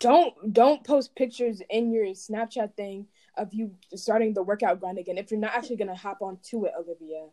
don't 0.00 0.52
don't 0.52 0.84
post 0.84 1.14
pictures 1.14 1.62
in 1.68 1.92
your 1.92 2.06
Snapchat 2.06 2.74
thing 2.74 3.06
of 3.36 3.54
you 3.54 3.72
starting 3.94 4.34
the 4.34 4.42
workout 4.42 4.80
grind 4.80 4.98
again 4.98 5.18
if 5.18 5.30
you're 5.30 5.40
not 5.40 5.54
actually 5.54 5.76
gonna 5.76 5.94
hop 5.94 6.22
onto 6.22 6.64
it, 6.64 6.72
Olivia. 6.78 7.26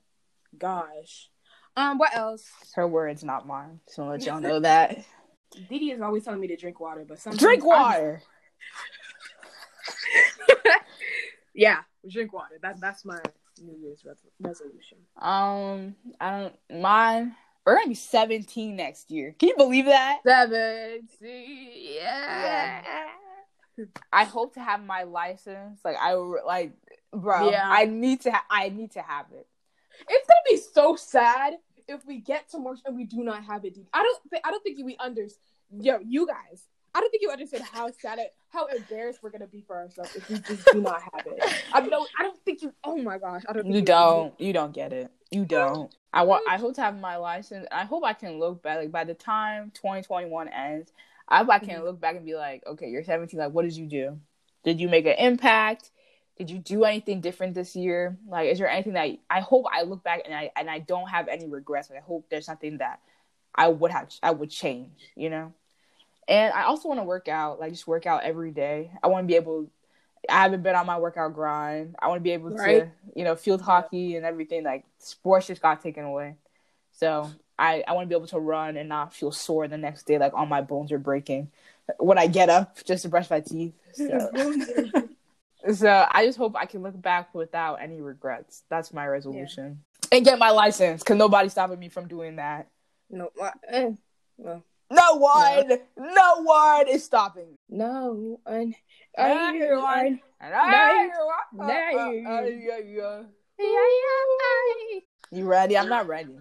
Gosh. 0.58 1.30
Um, 1.76 2.00
what 2.00 2.16
else? 2.16 2.44
Her 2.76 2.88
words, 2.88 3.24
not 3.24 3.46
mine. 3.46 3.80
So 3.88 4.04
I'll 4.04 4.10
let 4.10 4.26
y'all 4.26 4.42
know 4.42 4.60
that. 4.60 4.98
Didi 5.70 5.92
is 5.92 6.02
always 6.02 6.24
telling 6.24 6.40
me 6.40 6.48
to 6.48 6.58
drink 6.58 6.80
water, 6.80 7.06
but 7.08 7.20
sometimes 7.20 7.42
Drink 7.42 7.64
water. 7.64 8.22
Yeah, 11.54 11.80
drink 12.10 12.34
water. 12.34 12.56
That 12.62 12.80
that's 12.80 13.06
my 13.06 13.20
New 13.62 13.78
Year's 13.78 14.06
resolution. 14.40 14.98
Um, 15.18 15.96
I 16.20 16.40
don't 16.40 16.82
mine. 16.82 17.36
We're 17.66 17.76
gonna 17.76 17.90
be 17.90 17.96
17 17.96 18.78
next 18.78 19.12
year. 19.12 19.36
Can 19.38 19.50
you 19.50 19.58
believe 19.58 19.86
that? 19.86 20.20
Seventeen. 20.26 21.72
Yeah. 21.96 22.82
I 24.12 24.24
hope 24.24 24.54
to 24.54 24.62
have 24.62 24.84
my 24.84 25.04
license. 25.04 25.80
Like 25.84 25.98
I 26.00 26.14
like, 26.14 26.72
bro. 27.12 27.50
Yeah. 27.50 27.68
I 27.70 27.86
need 27.86 28.22
to. 28.22 28.32
Ha- 28.32 28.46
I 28.50 28.70
need 28.70 28.92
to 28.92 29.02
have 29.02 29.26
it. 29.34 29.48
It's 30.08 30.28
gonna 30.28 30.40
be 30.50 30.58
so 30.58 30.96
sad 30.96 31.56
if 31.88 32.06
we 32.06 32.20
get 32.20 32.50
to 32.52 32.60
March 32.60 32.80
and 32.86 32.96
we 32.96 33.04
do 33.04 33.24
not 33.24 33.44
have 33.44 33.66
it. 33.66 33.78
I 33.94 34.02
don't. 34.02 34.20
Th- 34.30 34.42
I 34.46 34.52
don't 34.52 34.64
think 34.64 34.80
we 34.84 34.96
under. 35.00 35.28
Yo, 35.70 36.00
you 36.00 36.26
guys. 36.26 36.64
I 36.98 37.00
don't 37.00 37.12
think 37.12 37.22
you 37.22 37.30
understand 37.30 37.64
how 37.64 37.92
sad 38.02 38.18
it, 38.18 38.34
how 38.50 38.66
embarrassed 38.66 39.20
we're 39.22 39.30
gonna 39.30 39.46
be 39.46 39.62
for 39.62 39.76
ourselves 39.78 40.16
if 40.16 40.28
we 40.30 40.40
just 40.40 40.66
do 40.72 40.82
not 40.82 41.00
have 41.04 41.28
it. 41.28 41.44
I 41.72 41.82
don't. 41.88 42.10
I 42.20 42.24
don't 42.24 42.40
think 42.44 42.64
you. 42.64 42.74
Oh 42.84 42.98
my 42.98 43.20
gosh. 43.20 43.44
I 43.48 43.54
don't. 43.54 43.68
You 43.68 43.84
don't. 43.84 44.34
You 44.40 44.52
don't 44.52 44.74
get 44.74 44.92
it. 44.94 45.12
You 45.30 45.46
don't. 45.46 45.96
I 46.12 46.24
want. 46.24 46.44
I 46.50 46.58
hope 46.58 46.74
to 46.76 46.82
have 46.82 47.00
my 47.00 47.18
license. 47.18 47.68
I 47.72 47.86
hope 47.86 48.04
I 48.04 48.14
can 48.14 48.40
look 48.40 48.64
back. 48.64 48.80
Like 48.80 48.92
by 48.92 49.04
the 49.04 49.14
time 49.14 49.72
2021 49.76 50.48
ends, 50.48 50.92
I 51.28 51.38
hope 51.40 51.50
I 51.50 51.60
can 51.60 51.82
Mhm. 51.82 51.84
look 51.84 52.00
back 52.02 52.16
and 52.16 52.26
be 52.26 52.34
like, 52.34 52.66
okay, 52.66 52.90
you're 52.90 53.04
17. 53.04 53.40
Like, 53.40 53.52
what 53.52 53.62
did 53.62 53.78
you 53.78 53.86
do? 53.86 54.20
Did 54.64 54.82
you 54.82 54.90
make 54.90 55.06
an 55.06 55.18
impact? 55.20 55.92
Did 56.40 56.50
you 56.50 56.58
do 56.58 56.84
anything 56.84 57.22
different 57.22 57.54
this 57.54 57.76
year? 57.76 58.18
Like, 58.28 58.50
is 58.50 58.58
there 58.58 58.70
anything 58.70 58.94
that 58.94 59.10
I 59.30 59.42
hope 59.42 59.66
I 59.72 59.84
look 59.84 60.04
back 60.04 60.22
and 60.26 60.34
I 60.34 60.50
and 60.56 60.68
I 60.68 60.80
don't 60.80 61.10
have 61.10 61.28
any 61.28 61.48
regrets. 61.48 61.92
I 61.96 62.00
hope 62.00 62.26
there's 62.32 62.48
something 62.48 62.80
that 62.80 63.02
I 63.54 63.68
would 63.68 63.92
have 63.92 64.10
I 64.24 64.32
would 64.32 64.50
change. 64.50 65.12
You 65.16 65.30
know. 65.30 65.54
And 66.28 66.54
I 66.54 66.64
also 66.64 66.88
want 66.90 67.00
to 67.00 67.04
work 67.06 67.28
out, 67.28 67.60
like 67.60 67.72
just 67.72 67.88
work 67.88 68.06
out 68.06 68.24
every 68.24 68.52
day. 68.52 68.92
I 69.02 69.08
want 69.08 69.24
to 69.24 69.28
be 69.28 69.36
able. 69.36 69.70
I 70.30 70.42
haven't 70.44 70.62
been 70.64 70.76
on 70.76 70.86
my 70.86 70.98
workout 70.98 71.34
grind. 71.34 71.96
I 72.00 72.08
want 72.08 72.20
to 72.20 72.24
be 72.24 72.32
able 72.32 72.50
Right. 72.50 72.84
to, 72.84 72.92
you 73.16 73.24
know, 73.24 73.36
field 73.36 73.62
hockey 73.62 74.16
and 74.18 74.26
everything. 74.26 74.64
Like 74.64 74.84
sports 74.98 75.48
just 75.48 75.62
got 75.62 75.82
taken 75.82 76.04
away, 76.04 76.36
so 76.92 77.30
I 77.58 77.84
I 77.88 77.94
want 77.94 78.06
to 78.06 78.10
be 78.10 78.16
able 78.16 78.28
to 78.28 78.40
run 78.40 78.76
and 78.76 78.90
not 78.90 79.14
feel 79.14 79.32
sore 79.32 79.68
the 79.68 79.78
next 79.78 80.04
day, 80.06 80.18
like 80.18 80.34
all 80.34 80.46
my 80.46 80.62
bones 80.62 80.92
are 80.92 81.00
breaking 81.00 81.50
when 82.00 82.18
I 82.18 82.28
get 82.28 82.50
up 82.50 82.84
just 82.84 83.04
to 83.04 83.10
brush 83.10 83.30
my 83.30 83.40
teeth. 83.42 83.74
So, 83.94 84.30
so 85.74 86.06
I 86.12 86.26
just 86.26 86.38
hope 86.38 86.56
I 86.56 86.66
can 86.66 86.84
look 86.84 87.02
back 87.02 87.34
without 87.34 87.76
any 87.82 88.00
regrets. 88.02 88.64
That's 88.70 88.94
my 88.94 89.08
resolution, 89.08 89.82
and 90.12 90.26
get 90.26 90.38
my 90.38 90.52
license 90.52 91.02
because 91.04 91.18
nobody's 91.18 91.54
stopping 91.54 91.80
me 91.80 91.90
from 91.90 92.08
doing 92.08 92.36
that. 92.36 92.68
no. 93.10 93.32
eh, 93.70 93.92
well, 94.38 94.64
No 94.90 95.16
one, 95.18 95.70
no 95.98 96.42
one 96.44 96.88
is 96.88 97.04
stopping 97.04 97.58
no. 97.70 98.40
And 98.46 98.74
Yeah, 99.18 99.26
I, 99.52 99.54
you're 99.54 99.80
I, 99.80 99.82
right. 99.84 100.20
And 100.40 100.52
No, 100.52 100.58
I, 100.58 101.10
no. 101.54 101.64
uh, 101.64 101.66
uh, 101.66 101.68
uh, 101.68 102.42
yeah, 102.46 102.78
yeah. 102.86 103.22
I, 103.60 105.00
You 105.32 105.46
ready? 105.46 105.78
I'm 105.78 105.90
not 105.90 106.08
ready. 106.08 106.38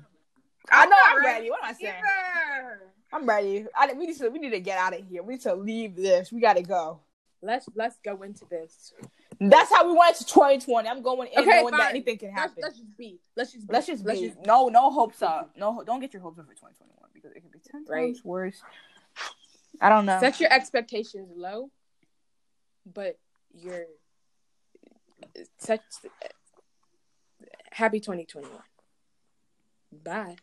I 0.71 0.87
know 0.87 0.97
I'm 1.09 1.17
ready. 1.25 1.27
ready. 1.27 1.51
What 1.51 1.65
am 1.65 1.71
I 1.71 1.73
saying? 1.75 1.95
I'm 3.13 3.27
ready. 3.27 3.67
I, 3.77 3.93
we 3.95 4.07
need 4.07 4.19
to. 4.19 4.29
We 4.29 4.39
need 4.39 4.51
to 4.51 4.61
get 4.61 4.79
out 4.79 4.95
of 4.99 5.07
here. 5.09 5.23
We 5.23 5.35
need 5.35 5.43
to 5.43 5.55
leave 5.55 5.97
this. 5.97 6.31
We 6.33 6.41
got 6.41 6.57
to 6.57 6.63
go. 6.63 7.01
Let's 7.43 7.69
let's 7.75 7.97
go 8.05 8.23
into 8.23 8.45
this. 8.51 8.93
That's 9.41 9.71
how 9.73 9.87
we 9.87 9.97
went 9.97 10.17
to 10.17 10.25
2020. 10.27 10.89
I'm 10.89 11.03
going 11.03 11.29
in 11.33 11.39
Okay, 11.41 11.61
knowing 11.61 11.73
that 11.73 11.81
fine. 11.81 11.91
anything 11.91 12.19
can 12.19 12.29
Let's, 12.31 12.41
happen. 12.41 12.63
let's 12.63 12.77
just 12.79 12.97
be. 12.97 13.21
Let's 13.37 13.53
just. 13.53 13.69
Be. 13.69 13.73
Let's 13.73 13.87
just 13.87 14.05
Let's 14.05 14.21
be. 14.21 14.33
no, 14.45 14.69
no 14.69 14.91
hopes 14.91 15.23
up. 15.23 15.53
No, 15.57 15.83
don't 15.87 16.01
get 16.01 16.13
your 16.13 16.23
hopes 16.23 16.39
up 16.39 16.47
for 16.47 16.55
2021 16.55 17.06
because 17.35 17.37
it 17.37 17.43
could 17.43 17.53
be 17.53 17.59
10 17.71 17.85
Right. 17.89 18.07
times 18.07 18.25
worse. 18.25 18.63
I 19.81 19.89
don't 19.89 20.07
know. 20.07 20.19
set 20.21 20.41
your 20.41 20.53
expectations 20.53 21.29
low, 21.37 21.71
but 22.87 23.19
you're 23.55 23.85
set. 25.59 25.83
Happy 27.71 28.01
2021. 28.01 28.51
Bye. 30.03 30.37